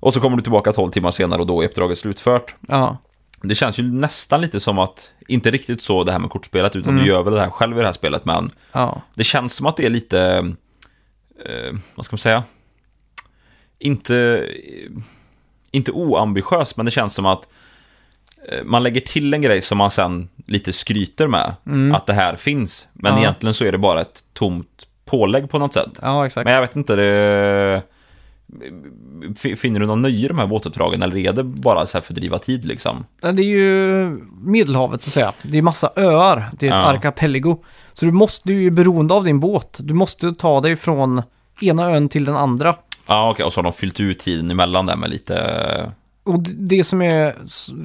[0.00, 2.54] Och så kommer du tillbaka 12 timmar senare och då är uppdraget slutfört.
[2.68, 2.96] ja,
[3.42, 6.92] Det känns ju nästan lite som att, inte riktigt så det här med kortspelet, utan
[6.92, 7.04] Mm.
[7.04, 9.02] du gör väl det här själv i det här spelet, men ja.
[9.14, 10.20] det känns som att det är lite,
[11.46, 12.42] eh, vad ska man säga,
[13.78, 14.46] inte,
[15.70, 17.48] inte oambitiöst, men det känns som att
[18.48, 21.54] eh, man lägger till en grej som man sen lite skryter med,
[21.94, 22.88] att det här finns.
[22.92, 23.18] Men Ja.
[23.18, 25.98] egentligen så är det bara ett tomt pålägg på något sätt.
[26.02, 26.44] Ja, exakt.
[26.44, 27.82] Men jag vet inte, det...
[29.56, 32.38] Finner du någon nöje i de här båtuppdragen eller är det bara så här fördriva
[32.38, 33.04] tid liksom?
[33.20, 34.06] Det är ju
[34.42, 35.32] Medelhavet så att säga.
[35.42, 36.50] Det är massa öar.
[36.58, 36.86] Det är ett Ja.
[36.86, 37.56] archipelago.
[37.92, 39.78] Så du måste du är ju beroende av din båt.
[39.82, 41.22] Du måste ta dig från
[41.62, 42.74] ena ön till den andra.
[43.06, 45.92] Ja okej, och så har de fyllt ut tiden emellan där med lite...
[46.24, 47.34] och det som är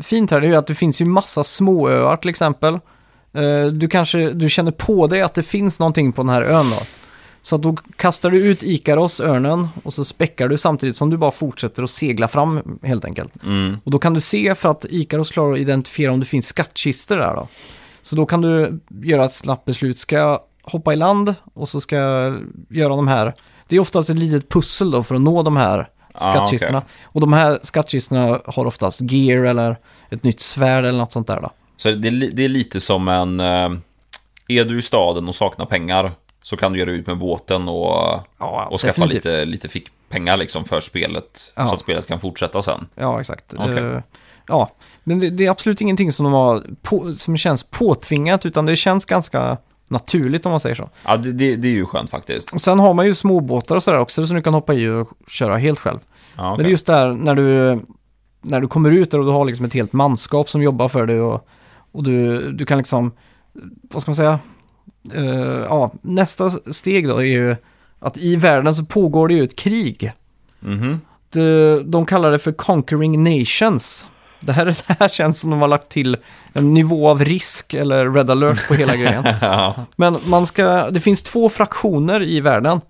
[0.03, 2.74] fint här är att det finns ju massa småöar till exempel.
[3.34, 6.69] Eh, Du kanske du känner på dig att det finns någonting på den här ön
[6.69, 6.78] då.
[7.46, 11.18] Så att då kastar du ut Ikaros, örnen, och så späckar du samtidigt som du
[11.18, 13.44] bara fortsätter att segla fram helt enkelt.
[13.44, 13.78] Mm.
[13.84, 17.18] Och då kan du se för att Ikaros klarar att identifiera om det finns skattkistor
[17.18, 17.48] där då.
[18.02, 19.98] Så då kan du göra ett snabbt beslut.
[19.98, 22.38] Ska jag hoppa i land och så ska jag
[22.70, 23.34] göra de här.
[23.68, 26.82] Det är oftast ett litet pussel då för att nå de här Ah, skattkistorna.
[27.04, 29.78] Och de här skattkistorna har oftast gear eller
[30.10, 31.50] ett nytt svärd eller något sånt där då.
[31.78, 33.39] Så det är, det är lite som en...
[33.39, 33.72] eh,
[34.48, 36.12] Är du i staden och saknar pengar
[36.44, 39.26] så kan du göra ut med båten och, Ja, och skaffa definitivt.
[39.26, 41.54] lite, lite fickpengar liksom för spelet.
[41.56, 41.68] Ja.
[41.68, 42.88] Så att spelet kan fortsätta sen.
[42.96, 43.54] Ja, exakt.
[43.58, 43.78] Okej.
[43.78, 44.00] Eh,
[44.48, 44.72] ja,
[45.04, 48.76] men det, det är absolut ingenting som, de har på, som känns påtvingat utan det
[48.76, 50.89] känns ganska naturligt om man säger så.
[51.06, 52.54] Ja, det, det, det är ju skönt faktiskt.
[52.54, 55.10] Och sen har man ju småbåtar och sådär också som du kan hoppa i och
[55.28, 56.00] köra helt själv.
[56.36, 56.64] Ja, Men okej.
[56.64, 57.80] det är just där när du,
[58.41, 61.06] när du kommer ut där och du har liksom ett helt manskap som jobbar för
[61.06, 61.48] dig och,
[61.91, 63.12] och du, du kan liksom,
[63.82, 64.39] vad ska man säga,
[65.69, 67.55] ja, nästa steg då är ju
[67.99, 70.11] att i världen så pågår det ju ett krig.
[70.59, 71.01] Mhm.
[71.29, 74.05] De, de kallar det för Conquering Nations.
[74.39, 76.17] Det här, det här känns som de har lagt till
[76.53, 79.23] en nivå av risk eller red alert på hela grejen.
[79.41, 79.75] ja.
[79.95, 82.81] Men man ska, det finns två fraktioner i världen.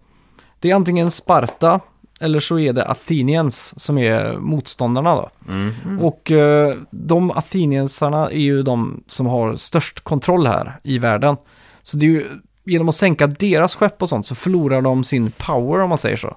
[0.60, 1.80] Det är antingen Sparta
[2.22, 5.30] eller så är det Athenians som är motståndarna då.
[5.48, 6.00] Mm.
[6.02, 11.38] Och eh, de Atheniensarna är ju de som har störst kontroll här i världen.
[11.84, 12.26] Så det är ju
[12.66, 16.18] genom att sänka deras skepp och sånt så förlorar de sin power om man säger
[16.18, 16.36] så.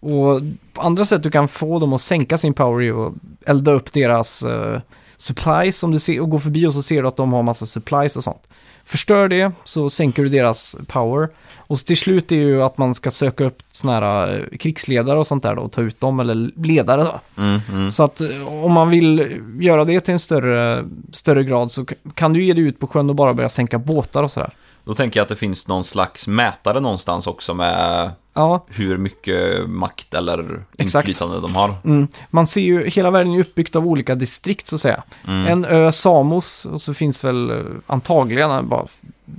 [0.00, 0.40] Och
[0.74, 3.14] andra sätt du kan få dem att sänka sin power är att
[3.46, 4.80] elda upp deras eh,
[5.16, 7.66] supplies om du ser, och går förbi och så ser du att de har massa
[7.66, 8.48] supplies och sånt.
[8.84, 11.28] Förstör det så sänker du deras power.
[11.56, 15.26] Och till slut är ju att man ska söka upp sådana här eh, krigsledare och
[15.26, 17.42] sånt där då och ta ut dem, eller ledare då.
[17.42, 17.90] Mm, mm.
[17.90, 21.84] Så att eh, om man vill göra det till en större, större grad så
[22.14, 24.52] kan du ge dig ut på sjön och bara börja sänka båtar och sådär.
[24.86, 29.68] Då tänker jag att det finns någon slags mätare någonstans också med Ja, hur mycket
[29.68, 31.08] makt eller Exakt.
[31.08, 31.74] inflytande de har.
[31.84, 32.08] mm.
[32.30, 35.02] man ser ju, hela världen är uppbyggt av olika distrikt så att säga.
[35.28, 35.46] Mm.
[35.46, 37.56] En ö Samos och så finns väl eh,
[37.86, 38.86] antagligen eh, bara,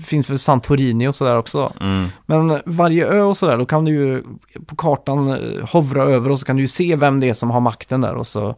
[0.06, 1.74] finns väl Santorini och sådär också.
[1.82, 2.08] Mm.
[2.26, 4.24] Men varje ö och sådär, då kan du ju
[4.66, 7.52] på kartan eh, hovra över och så kan du ju se vem det är som
[7.52, 8.56] har makten där och så,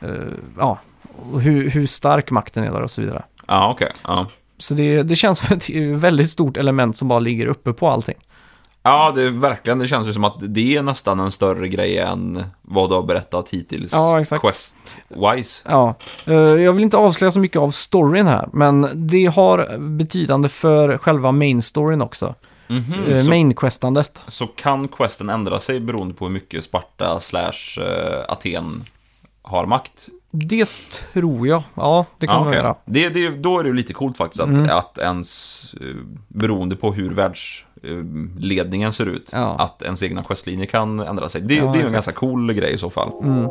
[0.00, 0.10] eh,
[0.58, 0.78] ja,
[1.32, 3.22] och hur, hur stark makten är där och så vidare.
[3.46, 3.92] Ja, okej.
[4.04, 4.26] Ja.
[4.58, 5.70] Så det, det känns som ett
[6.02, 8.16] väldigt stort element som bara ligger uppe på allting.
[8.82, 9.78] ja, det verkligen.
[9.78, 13.02] Det känns ju som att det är nästan en större grej än vad du har
[13.02, 13.92] berättat hittills.
[13.92, 14.44] Ja, exakt.
[14.44, 15.62] Quest-wise.
[15.68, 15.94] Ja,
[16.26, 20.98] eh, jag vill inte avslöja så mycket av storyn här, men det har betydande för
[20.98, 22.34] själva main storyn också.
[22.68, 24.22] Eh, så, Main-questandet.
[24.26, 28.84] så kan questen ändra sig beroende på hur mycket Sparta slash eh, Aten
[29.42, 30.08] har makt?
[30.46, 30.68] Det
[31.14, 32.74] tror jag, ja det kan Ja, man göra.
[32.84, 34.68] det, det, då är det lite coolt faktiskt att, Mm.
[34.70, 35.96] att ens, eh,
[36.28, 39.56] beroende på hur världsledningen ser ut, Ja.
[39.58, 41.40] att ens egna questlinjer kan ändra sig.
[41.40, 41.92] Det, Ja, det är ju en exakt.
[41.92, 43.12] ganska cool grej i så fall.
[43.22, 43.48] Mm.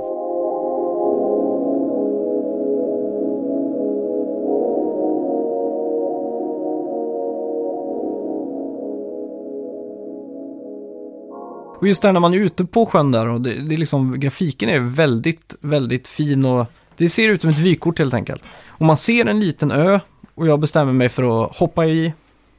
[11.79, 14.19] Och just där när man är ute på sjön där och det, det är liksom,
[14.19, 16.65] grafiken är väldigt, väldigt fin och
[16.97, 18.43] det ser ut som ett vykort helt enkelt.
[18.67, 19.99] Och man ser en liten ö
[20.35, 22.13] och jag bestämmer mig för att hoppa i,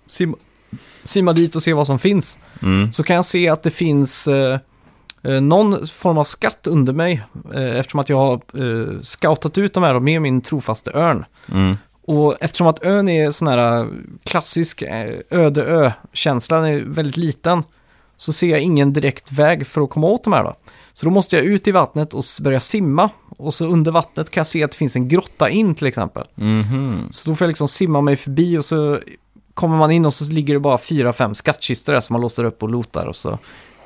[0.08, 0.36] simma,
[1.04, 2.38] simma dit och se vad som finns.
[2.62, 2.92] Mm.
[2.92, 4.58] Så kan jag se att det finns eh,
[5.22, 7.22] eh, någon form av skatt under mig
[7.54, 11.24] eh, eftersom att jag har eh, scoutat ut de här med min trofaste örn.
[11.52, 11.76] Mm.
[12.06, 13.88] Och eftersom att ön är sån här
[14.24, 17.62] klassisk eh, öde ö-känsla, den är väldigt liten,
[18.16, 20.56] så ser jag ingen direkt väg för att komma åt de här då.
[20.98, 23.10] Så då måste jag ut i vattnet och börja simma.
[23.36, 26.26] Och så under vattnet kan jag se att det finns en grotta in till exempel.
[26.34, 27.08] Mhm.
[27.10, 29.00] Så då får jag liksom simma mig förbi och så
[29.54, 32.44] kommer man in och så ligger det bara fyra, fem skattkistor där som man låser
[32.44, 33.38] upp och lotar och så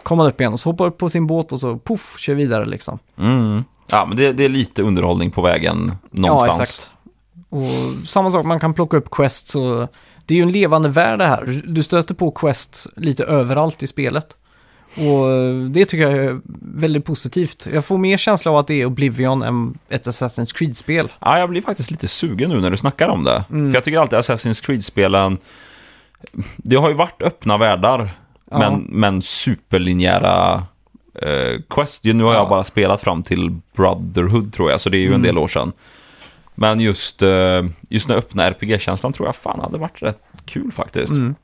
[0.02, 2.34] kommer man upp igen och så hoppar upp på sin båt och så poff, kör
[2.34, 2.98] vidare liksom.
[3.18, 3.64] Mm.
[3.90, 6.58] Ja, men det, det är lite underhållning på vägen någonstans.
[6.58, 6.92] Ja, exakt.
[7.48, 9.88] Och samma sak, man kan plocka upp quests och
[10.26, 11.62] det är ju en levande värld det här.
[11.66, 14.36] Du stöter på quests lite överallt i spelet.
[14.96, 16.40] Och det tycker jag är
[16.74, 17.66] väldigt positivt.
[17.72, 21.12] Jag får mer känsla av att det är Oblivion än ett Assassin's Creed-spel.
[21.20, 23.44] Ja, jag blir faktiskt lite sugen nu när du snackar om det.
[23.50, 23.70] Mm.
[23.70, 25.38] För jag tycker alltid Assassin's Creed-spelen,
[26.56, 28.10] det har ju varit öppna världar,
[28.50, 28.58] Ja.
[28.58, 30.66] men, men superlinjära
[31.22, 32.04] eh, quest.
[32.04, 32.38] Nu har Ja.
[32.38, 35.22] jag bara spelat fram till Brotherhood tror jag, så det är ju en Mm.
[35.22, 35.72] del år sedan.
[36.54, 41.12] Men just, eh, just den öppna RPG-känslan tror jag fan hade varit rätt kul faktiskt.
[41.12, 41.34] Mm.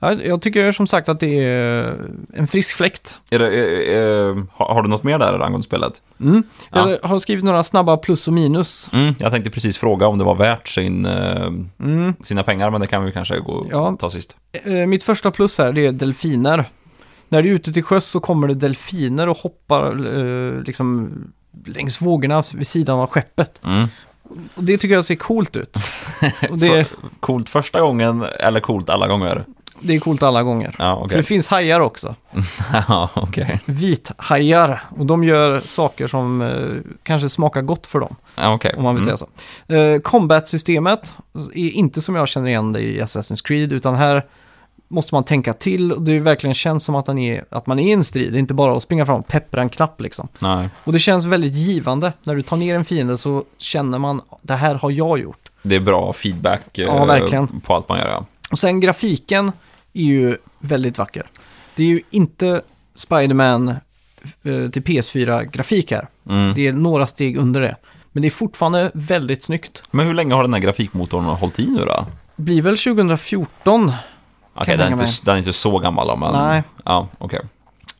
[0.00, 1.96] Ja, jag tycker som sagt att det är
[2.34, 3.14] en frisk fläkt.
[3.30, 5.92] Är det, är, är, har, du något mer där angående spelet?
[6.20, 6.42] Mm.
[6.70, 6.90] Ja.
[7.02, 8.90] Jag har skrivit några snabba plus och minus.
[8.92, 11.46] Mm, jag tänkte precis fråga om det var värt sin, eh,
[11.80, 12.14] Mm.
[12.22, 13.96] sina pengar, men det kan vi kanske gå Ja.
[14.00, 14.36] ta sist.
[14.52, 16.64] Eh, Mitt första plus här, det är delfiner.
[17.28, 21.10] När du är ute till sjöss så kommer det delfiner och hoppar eh, liksom
[21.66, 23.60] längs vågorna vid sidan av skeppet.
[23.64, 23.88] Mm.
[24.54, 25.76] Och det tycker jag ser coolt ut.
[26.50, 26.88] Och det,
[27.20, 29.44] coolt första gången eller coolt alla gånger?
[29.80, 30.74] Det är coolt alla gånger.
[30.78, 31.16] Ja, För okej.
[31.16, 32.14] det finns hajar också.
[32.88, 33.60] Ja, okej.
[33.64, 34.82] Vithajar.
[34.98, 38.16] Och de gör saker som eh, kanske smakar gott för dem.
[38.34, 38.74] Ja, okej.
[38.76, 39.16] Om man vill Mm.
[39.16, 39.28] säga
[39.66, 39.74] så.
[39.74, 41.14] Eh, Combat-systemet
[41.54, 44.26] är inte som jag känner igen det i Assassin's Creed, utan här
[44.90, 47.88] måste man tänka till och det verkligen känns som att, man är, att man är
[47.88, 48.32] i en strid.
[48.32, 50.28] Det är inte bara att springa fram och peppra en knapp liksom.
[50.38, 52.12] Nej, Och det känns väldigt givande.
[52.22, 55.50] När du tar ner en fiende så känner man, det här har jag gjort.
[55.62, 57.60] det är bra feedback eh, Ja, verkligen.
[57.60, 58.08] på allt man gör.
[58.08, 58.24] Ja.
[58.50, 59.52] Och sen grafiken
[59.92, 61.30] är ju väldigt vacker.
[61.76, 62.62] Det är ju inte
[62.94, 66.08] Spider-Man eh, till PS4-grafik här.
[66.28, 66.54] Mm.
[66.54, 67.76] Det är några steg under det.
[68.12, 69.82] Men det är fortfarande väldigt snyggt.
[69.90, 72.06] Men hur länge har den här grafikmotorn hållit i nu då?
[72.36, 73.92] Blir väl 2014
[74.54, 76.32] Okej, jag den, är tänka inte, den är inte så gammal men...
[76.32, 76.62] Nej.
[76.84, 77.40] Ja, okej.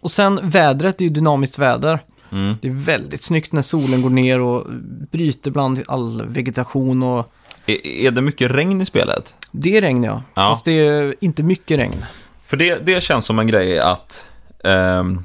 [0.01, 2.01] Och sen vädret, det är ju dynamiskt väder.
[2.31, 2.57] Mm.
[2.63, 4.67] Det är väldigt snyggt när solen går ner och
[5.11, 7.33] bryter bland all vegetation och
[7.69, 9.35] Är, är det mycket regn i spelet?
[9.51, 10.23] det är regn ja.
[10.35, 10.43] Ja.
[10.49, 12.05] Fast det är inte mycket regn.
[12.47, 14.25] För det, det känns som en grej att...
[14.65, 15.25] ehm,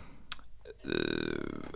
[0.83, 0.89] eh,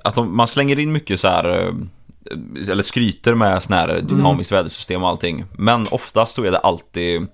[0.04, 1.68] att man slänger in mycket så här...
[1.68, 5.46] eh, Eller skryter med sån här dynamiskt vädersystem och allting.
[5.52, 7.28] Men oftast så är det alltid...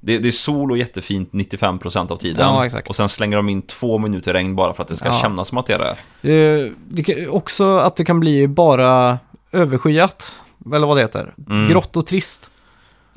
[0.00, 2.46] Det, det är sol och jättefint 95% av tiden.
[2.72, 2.80] Ja.
[2.88, 5.18] Och sen slänger de in två minuter regn bara för att det ska Ja.
[5.22, 6.32] kännas som att det är det.
[6.34, 9.18] Eh, Det kan, också att det kan bli bara
[9.52, 10.32] överskyat,
[10.74, 11.34] eller vad det heter.
[11.50, 11.66] Mm.
[11.68, 12.50] Grått och trist.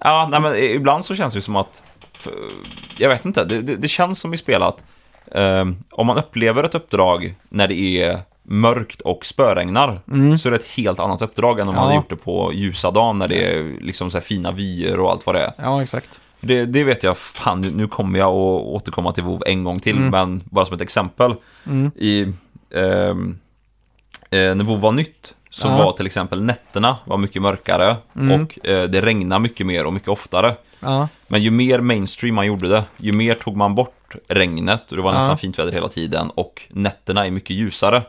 [0.03, 1.83] Ja, nej, men ibland så känns det ju som att...
[2.97, 4.83] Jag vet inte, det, det, det känns som i spel att
[5.31, 10.01] eh, om man upplever ett uppdrag när det är mörkt och spöregnar
[10.37, 11.83] så är det ett helt annat uppdrag än om man Mm.
[11.83, 11.87] Ja.
[11.87, 15.11] hade gjort det på ljusa dagen när det är liksom så här fina vyer och
[15.11, 15.53] allt vad det är.
[15.57, 16.21] Ja, exakt.
[16.41, 19.97] Det, det vet jag, fan nu, kommer jag att återkomma till WoW en gång till,
[19.97, 20.09] Mm.
[20.09, 21.35] men bara som ett exempel.
[21.95, 22.21] I,
[22.75, 23.37] ehm,
[24.29, 25.77] eh, när WoW var nytt så Ja.
[25.77, 28.41] var till exempel nätterna var mycket mörkare Mm.
[28.41, 30.55] och eh, det regnade mycket mer och mycket oftare.
[30.79, 33.95] Ja, Men ju mer mainstream man gjorde det, ju mer tog man bort
[34.27, 35.17] regnet och det var Ja.
[35.19, 38.01] nästan fint väder hela tiden och nätterna är mycket ljusare.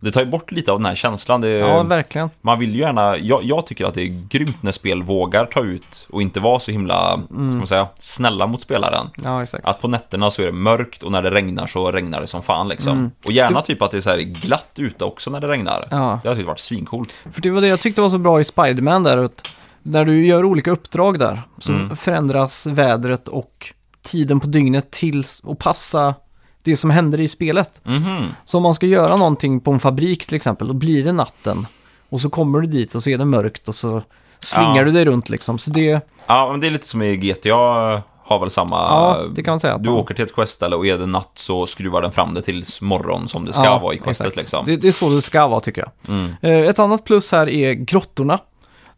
[0.00, 1.40] Det tar ju bort lite av den här känslan.
[1.40, 1.68] Det, Mm.
[1.70, 2.30] ja verkligen.
[2.40, 5.60] man vill ju gärna, jag, jag tycker att det är grymt när spel vågar ta
[5.64, 7.50] ut och inte vara så himla, Mm.
[7.52, 9.06] ska man säga, snälla mot spelaren.
[9.24, 9.64] Ja, exakt.
[9.66, 12.42] Att på nätterna så är det mörkt och när det regnar så regnar det som
[12.42, 13.10] fan liksom.
[13.24, 15.88] Och gärna typ att det är så här glatt ute också när det regnar.
[15.90, 16.04] Mm.
[16.04, 16.20] Ja.
[16.22, 17.12] Det har tyckt varit svincoolt.
[17.32, 19.16] För det var det jag tyckte var så bra i Spider-Man där.
[19.18, 19.48] Att
[19.86, 21.96] när du gör olika uppdrag där så Mm.
[21.96, 23.72] förändras vädret och
[24.02, 26.14] tiden på dygnet till att passa
[26.62, 27.80] det som händer i spelet.
[27.84, 28.24] Mhm.
[28.44, 31.66] Så om man ska göra någonting på en fabrik till exempel, då blir det natten.
[32.08, 34.02] Och så kommer du dit och så är det mörkt och så
[34.40, 34.84] slingar Ja.
[34.84, 35.58] du dig runt liksom.
[35.58, 38.76] Så det, Ja, men det är lite som i GTA har väl samma...
[38.76, 41.66] Ja, det kan man säga Du åker till ett questställe och är det natt så
[41.66, 44.36] skruvar den fram det tills morgon som det ska Ja, vara i questet exakt.
[44.36, 44.66] liksom.
[44.66, 46.14] Det, det är så det ska vara tycker jag.
[46.16, 46.34] Mm.
[46.40, 48.38] Eh, Ett annat plus här är grottorna.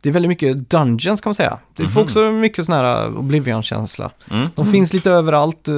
[0.01, 1.59] Det är väldigt mycket dungeons kan man säga.
[1.77, 4.11] Det får också mycket sån här uh, Oblivion-känsla.
[4.31, 4.39] Mhm.
[4.39, 4.51] Mm.
[4.55, 5.69] De finns lite överallt.
[5.69, 5.75] eh,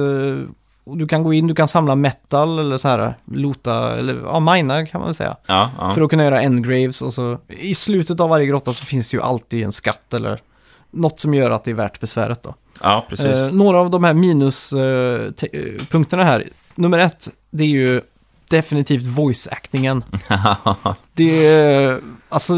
[0.83, 4.39] Och du kan gå in, du kan samla metal eller så här, lota, eller ja,
[4.39, 5.35] mina kan man väl säga.
[5.45, 5.91] Ja, ja.
[5.93, 9.17] För att kunna göra endgraves och så i slutet av varje grotta så finns det
[9.17, 10.39] ju alltid en skatt eller
[10.91, 12.55] något som gör att det är värt besväret då.
[12.81, 13.37] ja, precis.
[13.37, 16.47] Eh, några av de här minuspunkterna här.
[16.75, 18.01] Nummer ett, det är ju
[18.49, 20.03] definitivt voice-actingen.
[21.13, 21.99] Det är,
[22.29, 22.53] alltså,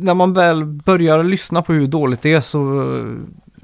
[0.00, 2.80] när man väl börjar lyssna på hur dåligt det är så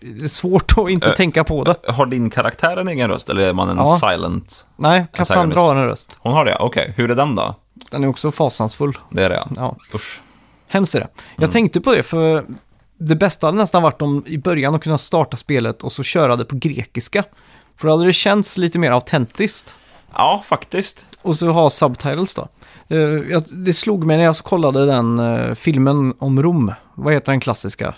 [0.02, 1.76] är det svårt att inte Eh, tänka på det.
[1.92, 3.86] har din karaktär en egen röst eller är man en Ja.
[4.00, 4.66] silent?
[4.76, 6.18] Nej, Cassandra har en röst.
[6.20, 6.56] Hon har det?
[6.60, 7.54] Okej, hur är den då?
[7.90, 8.98] Den är också fasansfull.
[9.10, 9.48] Det är det ja.
[9.56, 10.20] Ja, Usch.
[10.68, 11.08] hemskt är det.
[11.36, 11.52] Jag Mm.
[11.52, 12.44] tänkte på det för
[12.98, 16.36] det bästa hade nästan varit om i början att kunna starta spelet och så köra
[16.36, 17.24] det på grekiska.
[17.76, 19.74] För då hade det känts lite mer autentiskt.
[20.14, 21.06] Ja, faktiskt.
[21.22, 22.48] Och så ha subtitles då.
[22.88, 26.72] Eh, det slog mig när jag kollade den eh, filmen om Rom.
[26.94, 27.94] Vad heter den klassiska?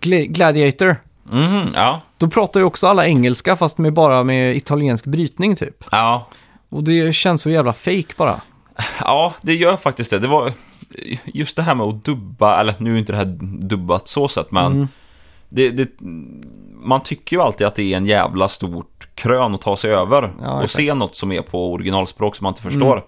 [0.00, 0.96] Gla- Gladiator.
[1.30, 2.00] Mhm, ja.
[2.18, 5.84] Då pratar ju också alla engelska fast med bara med italiensk brytning typ.
[5.90, 6.26] Ja.
[6.68, 8.40] Och det känns så jävla fake bara.
[9.00, 10.18] Ja, det gör faktiskt det.
[10.18, 10.52] Det var
[11.24, 14.50] just det här med att dubba, eller nu är inte det här dubbat så sett,
[14.50, 14.88] men Mm.
[15.48, 15.88] det, det,
[16.82, 20.32] man tycker ju alltid att det är en jävla stort krön att ta sig över
[20.40, 20.54] Ja, och.
[20.56, 20.68] Mm.
[20.68, 23.04] se något som är på originalspråk som man inte förstår.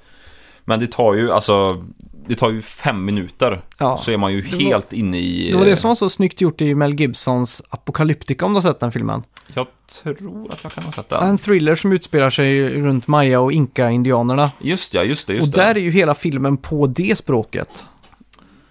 [0.68, 1.84] Men det tar ju, alltså,
[2.28, 3.98] det tar ju fem minuter Ja.
[3.98, 5.50] så är man ju var- helt inne i...
[5.52, 8.62] Det var det som var så snyggt gjort i Mel Gibsons Apocalyptica om du har
[8.62, 9.22] sett den filmen.
[9.54, 9.66] Jag
[10.02, 11.28] tror att jag kan ha sett den.
[11.28, 14.50] En thriller som utspelar sig runt Maya och Inka-indianerna.
[14.60, 17.84] Just ja, just det, just Och där är ju hela filmen på det språket.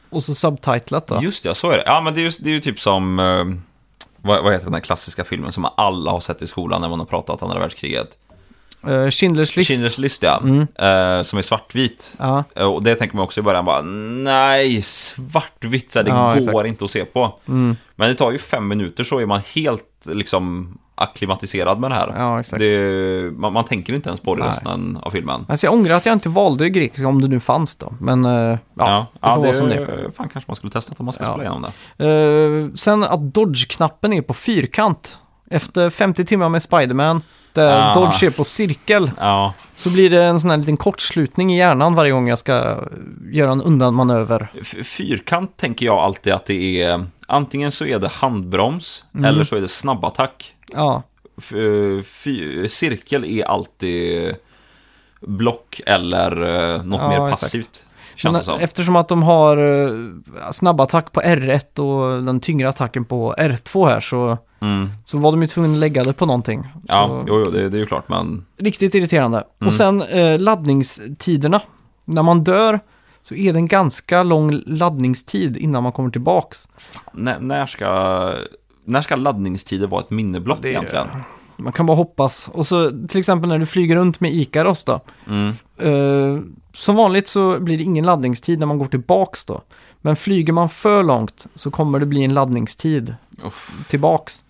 [0.09, 1.15] Och så subtitlat då.
[1.19, 1.23] det.
[1.25, 1.83] Just ja, så är det.
[1.85, 3.19] Ja, men det är ju, det är ju typ som...
[3.19, 3.45] eh,
[4.21, 6.99] vad, vad heter den här klassiska filmen som alla har sett i skolan när man
[6.99, 8.17] har pratat andra världskriget?
[8.87, 9.69] Eh, Schindler's list.
[9.71, 10.35] Schindler's list, ja.
[10.87, 12.15] Eh, som är svartvit.
[12.19, 16.67] Ja, Eh, Och det tänker man också i början bara, nej, svartvitt, det går exakt.
[16.67, 17.39] inte att se på.
[17.45, 17.75] Men
[18.09, 22.13] det tar ju fem minuter så är man helt liksom akklimatiserad med det här.
[22.17, 22.43] Ja.
[22.57, 24.49] Det, man, man tänker inte ens på det Nej.
[24.49, 25.45] resten av filmen.
[25.49, 27.93] alltså jag ångrar att jag inte valde grekiska om det nu fanns då.
[27.99, 30.11] Men eh, ja, Ja, det får ja, vara som det är.
[30.15, 31.29] Fan, kanske man skulle testa om man ska Ja.
[31.29, 31.65] spela igenom
[31.97, 32.05] det.
[32.05, 35.19] Eh, sen att dodge-knappen är på fyrkant.
[35.49, 37.21] Efter 50 timmar med Spiderman,
[37.55, 37.93] där Ah.
[37.93, 42.11] dodge på cirkel, Ja, så blir det en sån här liten kortslutning i hjärnan varje
[42.11, 42.83] gång jag ska
[43.31, 44.47] göra en undanmanöver.
[44.83, 49.25] Fyrkant tänker jag alltid att det är, antingen så är det handbroms, Mm.
[49.25, 50.53] eller så är det snabbattack.
[50.73, 51.03] Ja,
[52.69, 54.35] cirkel är alltid
[55.21, 56.31] block eller
[56.75, 57.41] eh, något Ja, mer exakt.
[57.41, 57.85] passivt.
[58.15, 60.11] Känns men eftersom att de har uh,
[60.51, 64.89] snabbattack på R1 och den tyngre attacken på R2 här så, Mm.
[65.03, 66.67] så var de ju tvungna att lägga det på någonting.
[66.87, 69.37] Ja, så, jo, jo, det, det är ju klart, men Riktigt irriterande.
[69.37, 69.67] Mm.
[69.67, 71.61] Och sen eh, laddningstiderna.
[72.05, 72.79] När man dör
[73.21, 76.67] så är det en ganska lång laddningstid innan man kommer tillbaks.
[77.13, 78.33] när, när, ska,
[78.83, 81.07] när ska laddningstider vara ett minne blott Det egentligen?
[81.57, 82.49] Man kan bara hoppas.
[82.53, 84.99] Och så till exempel när du flyger runt med Ikaros då.
[85.27, 85.49] Mm.
[85.77, 86.43] Eh,
[86.73, 89.61] som vanligt så blir det ingen laddningstid när man går tillbaks då.
[90.01, 93.71] Men flyger man för långt så kommer det bli en laddningstid Uff.
[93.87, 94.43] tillbaks.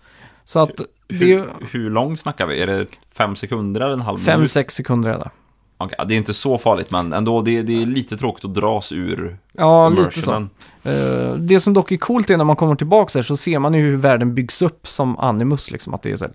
[0.46, 0.76] Så att
[1.08, 2.62] det Hur, är hur lång snackar vi?
[2.62, 4.50] Är det fem sekunder eller en halv minut?
[4.50, 5.30] 5-6 sekunder är det.
[5.78, 8.92] Ja, det är inte så farligt, men ändå, det, det är lite tråkigt att dras
[8.92, 10.48] ur Ja, lite så.
[10.82, 13.74] Eh, det som dock är coolt är när man kommer tillbaks här så ser man
[13.74, 15.94] ju hur världen byggs upp som Animus liksom.
[15.94, 16.32] Att det är så här,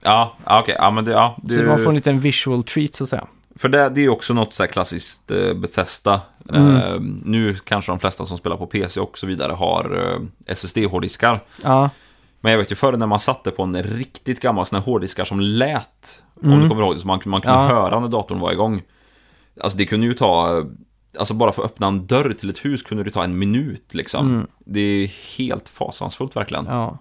[0.00, 1.36] Ja, okej, ja men det, ja.
[1.42, 3.26] Det, Så man får en liten visual treat så att säga.
[3.56, 6.20] För det, det är också något så här klassiskt eh, Bethesda.
[6.54, 10.12] Eh, nu kanske de flesta som spelar på PC och så vidare har
[10.46, 11.40] eh, SSD-hårddiskar.
[11.62, 11.90] Ja,
[12.40, 15.24] Men jag vet ju förr när man satte på en riktigt gammal sån här hårddiskar
[15.24, 17.66] som lät, om du kommer ihåg det, så man, man kunde Ja.
[17.66, 18.82] höra när datorn var igång.
[19.60, 20.64] Alltså det kunde ju ta,
[21.18, 23.94] alltså bara för att öppna en dörr till ett hus kunde det ta en minut
[23.94, 24.46] liksom.
[24.58, 25.06] Det är
[25.38, 26.64] helt fasansfullt verkligen.
[26.66, 26.98] ja.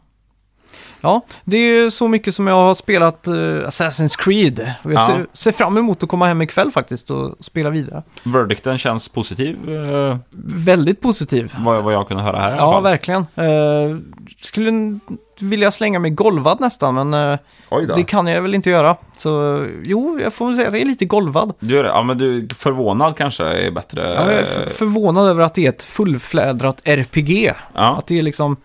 [1.01, 4.71] Ja, det är så mycket som jag har spelat eh, Assassin's Creed.
[4.83, 5.05] Och jag Ja.
[5.05, 8.03] ser, ser fram emot att komma hem ikväll faktiskt och spela vidare.
[8.23, 10.17] Verdicten känns positiv, eh,
[10.55, 11.53] Väldigt positiv.
[11.57, 12.83] vad, vad jag kunde höra här i alla Ja, fall.
[12.83, 13.21] verkligen.
[13.21, 13.97] Uh,
[14.41, 14.99] skulle n-
[15.39, 17.39] vilja slänga mig golvad nästan, men eh,
[17.69, 17.95] Oj då.
[17.95, 18.95] det kan jag väl inte göra.
[19.15, 21.53] Så eh, jo, jag får väl säga att jag är lite golvad.
[21.59, 21.89] Du gör det?
[21.89, 24.01] Ja, men du, förvånad kanske är bättre.
[24.15, 27.53] Ja, jag är f- förvånad över att det är ett fullflädrat RPG.
[27.73, 28.57] Ja, Att det är liksom,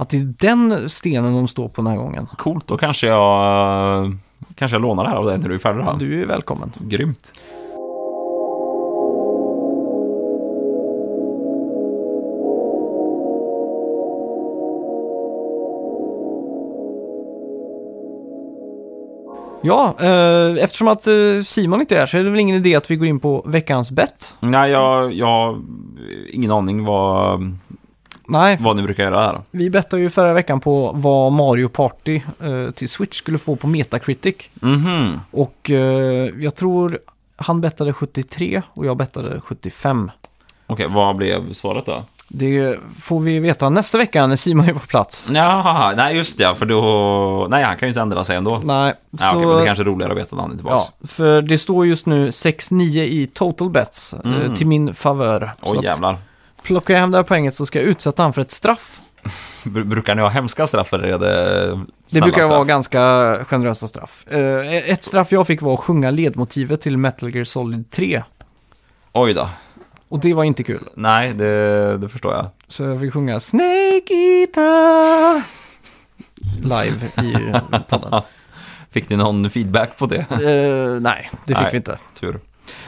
[0.00, 2.26] att det är den stenen de står på den här gången.
[2.38, 2.66] coolt.
[2.66, 4.16] Då kanske jag,
[4.54, 5.84] kanske jag lånar det här av dig när du är färdig.
[5.84, 6.72] Ja, du är välkommen.
[6.78, 7.32] Grymt.
[19.62, 21.14] Ja, eh, eftersom att eh,
[21.44, 23.44] Simon inte är här så är det väl ingen idé att vi går in på
[23.46, 24.34] veckans bett.
[24.40, 25.60] Nej, jag, jag har
[26.30, 27.40] ingen aning vad,
[28.30, 29.40] Nej, vad ni brukar göra här.
[29.50, 33.66] vi bettade ju förra veckan på vad Mario Party eh, till Switch skulle få på
[33.66, 34.34] Metacritic.
[34.54, 35.20] Mhm.
[35.30, 36.98] Och eh, jag tror
[37.36, 40.10] han bettade 73 och jag bettade 75.
[40.66, 42.04] Okej, vad blev svaret då?
[42.32, 45.30] Det får vi veta nästa vecka när Simon är på plats.
[45.32, 47.46] Jaha, nej just det, för då...
[47.50, 48.60] Nej, han kan ju inte ändra sig ändå.
[48.64, 50.84] Nej, Ja, okej, men det kanske är roligare att veta när han är tillbaka.
[51.00, 54.54] ja, för det står just nu 6-9 i total bets eh, Mm.
[54.56, 55.52] till min favör.
[55.62, 56.16] Oj, att jävlar.
[56.62, 59.00] Plockar jag hem det här poänget så ska jag utsätta han för ett straff.
[59.64, 61.78] Br- Brukar ni ha hemska straff eller är det
[62.10, 62.50] Det brukar straff?
[62.50, 63.00] vara ganska
[63.44, 64.26] generösa straff.
[64.30, 68.22] Eh, ett straff jag fick var att sjunga ledmotivet till Metal Gear Solid 3.
[69.12, 69.48] Oj då.
[70.08, 70.88] Och det var inte kul.
[70.94, 72.46] Nej, det, det förstår jag.
[72.68, 75.42] Så jag fick sjunga Snake Eater
[76.62, 77.52] live i
[77.88, 78.22] podden.
[78.90, 80.16] Fick ni någon feedback på det?
[80.30, 81.68] Eh, nej, det fick Nej.
[81.70, 81.98] vi inte.
[82.20, 82.40] Tur.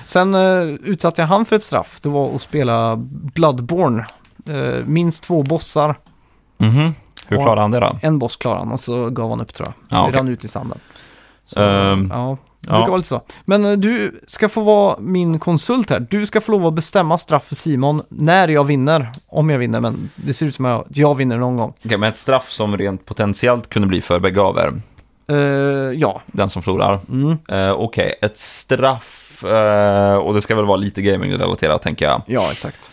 [0.06, 2.00] Sen uh, utsatte jag han för ett straff.
[2.02, 2.96] Det var att spela
[3.34, 4.06] Bloodborne.
[4.48, 5.98] Eh, minst två bossar.
[6.59, 6.94] Mhm.
[7.28, 7.98] Hur Och- klarade han det då?
[8.02, 9.74] En boss klarade han och så gav han upp tror jag.
[9.98, 10.18] Ja, det okej.
[10.18, 10.78] rann ut i sanden.
[11.44, 12.74] Så, Ehm, ja, det ja.
[12.74, 13.20] brukar vara lite så.
[13.44, 16.06] Men eh, du ska få vara min konsult här.
[16.10, 19.12] Du ska få lov att bestämma straff för Simon när jag vinner.
[19.26, 21.72] Om jag vinner, men det ser ut som att jag vinner någon gång.
[21.84, 24.72] Okej, men ett straff som rent potentiellt kunde bli för bägge av er.
[25.28, 25.36] Eh,
[26.00, 26.20] ja.
[26.26, 27.00] Den som förlorar.
[27.09, 27.38] Mm.
[27.48, 29.22] Eh, Okej, ett straff.
[29.44, 32.22] Eh, och det ska väl vara lite gaming-relaterat tänker jag.
[32.26, 32.92] Ja, exakt.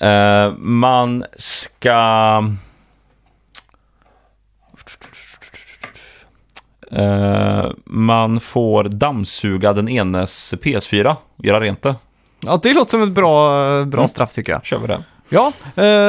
[0.00, 2.42] Eh, man ska...
[6.92, 11.94] Eh, man får dammsuga den enes PS4 och göra rent det.
[12.40, 13.48] Ja, det låter som ett bra,
[13.84, 14.08] bra Mm.
[14.08, 14.64] straff tycker jag.
[14.64, 15.02] Kör vi det.
[15.28, 15.52] Ja,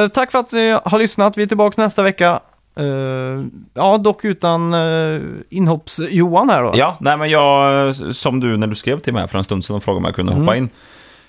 [0.08, 1.36] tack för att ni har lyssnat.
[1.36, 2.40] Vi är tillbaka nästa vecka.
[2.76, 3.44] Eh,
[3.74, 5.20] ja, dock utan eh,
[5.50, 6.72] inhopps-Johan här då.
[6.74, 9.76] Ja, nej men jag, som du när du skrev till mig för en stund sedan
[9.76, 10.70] och frågade om jag kunde hoppa in.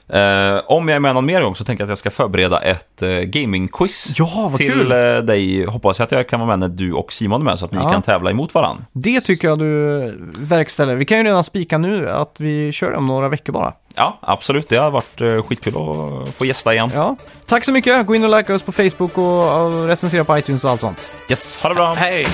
[0.10, 2.60] Eh, om jag är med någon mer gång så tänker jag att jag ska förbereda
[2.62, 4.92] ett uh, gaming-quiz Ja, vad till kul!
[4.92, 5.66] eh, dig.
[5.66, 7.72] Hoppas jag att jag kan vara med när du och Simon är med så att
[7.72, 7.92] ni Ja.
[7.92, 8.84] kan tävla emot varandra.
[8.92, 10.96] Det tycker jag du verkställer.
[10.96, 13.74] Vi kan ju redan spika nu att vi kör om några veckor bara.
[13.96, 14.70] Ja, absolut.
[14.70, 16.92] Det har varit uh, skitkul att få gästa igen.
[16.96, 17.16] Ja,
[17.46, 18.06] tack så mycket.
[18.06, 21.08] Gå in och likea oss på Facebook och, och recensera på iTunes och allt sånt.
[21.30, 21.94] Yes, ha det bra!
[21.94, 22.26] Hej!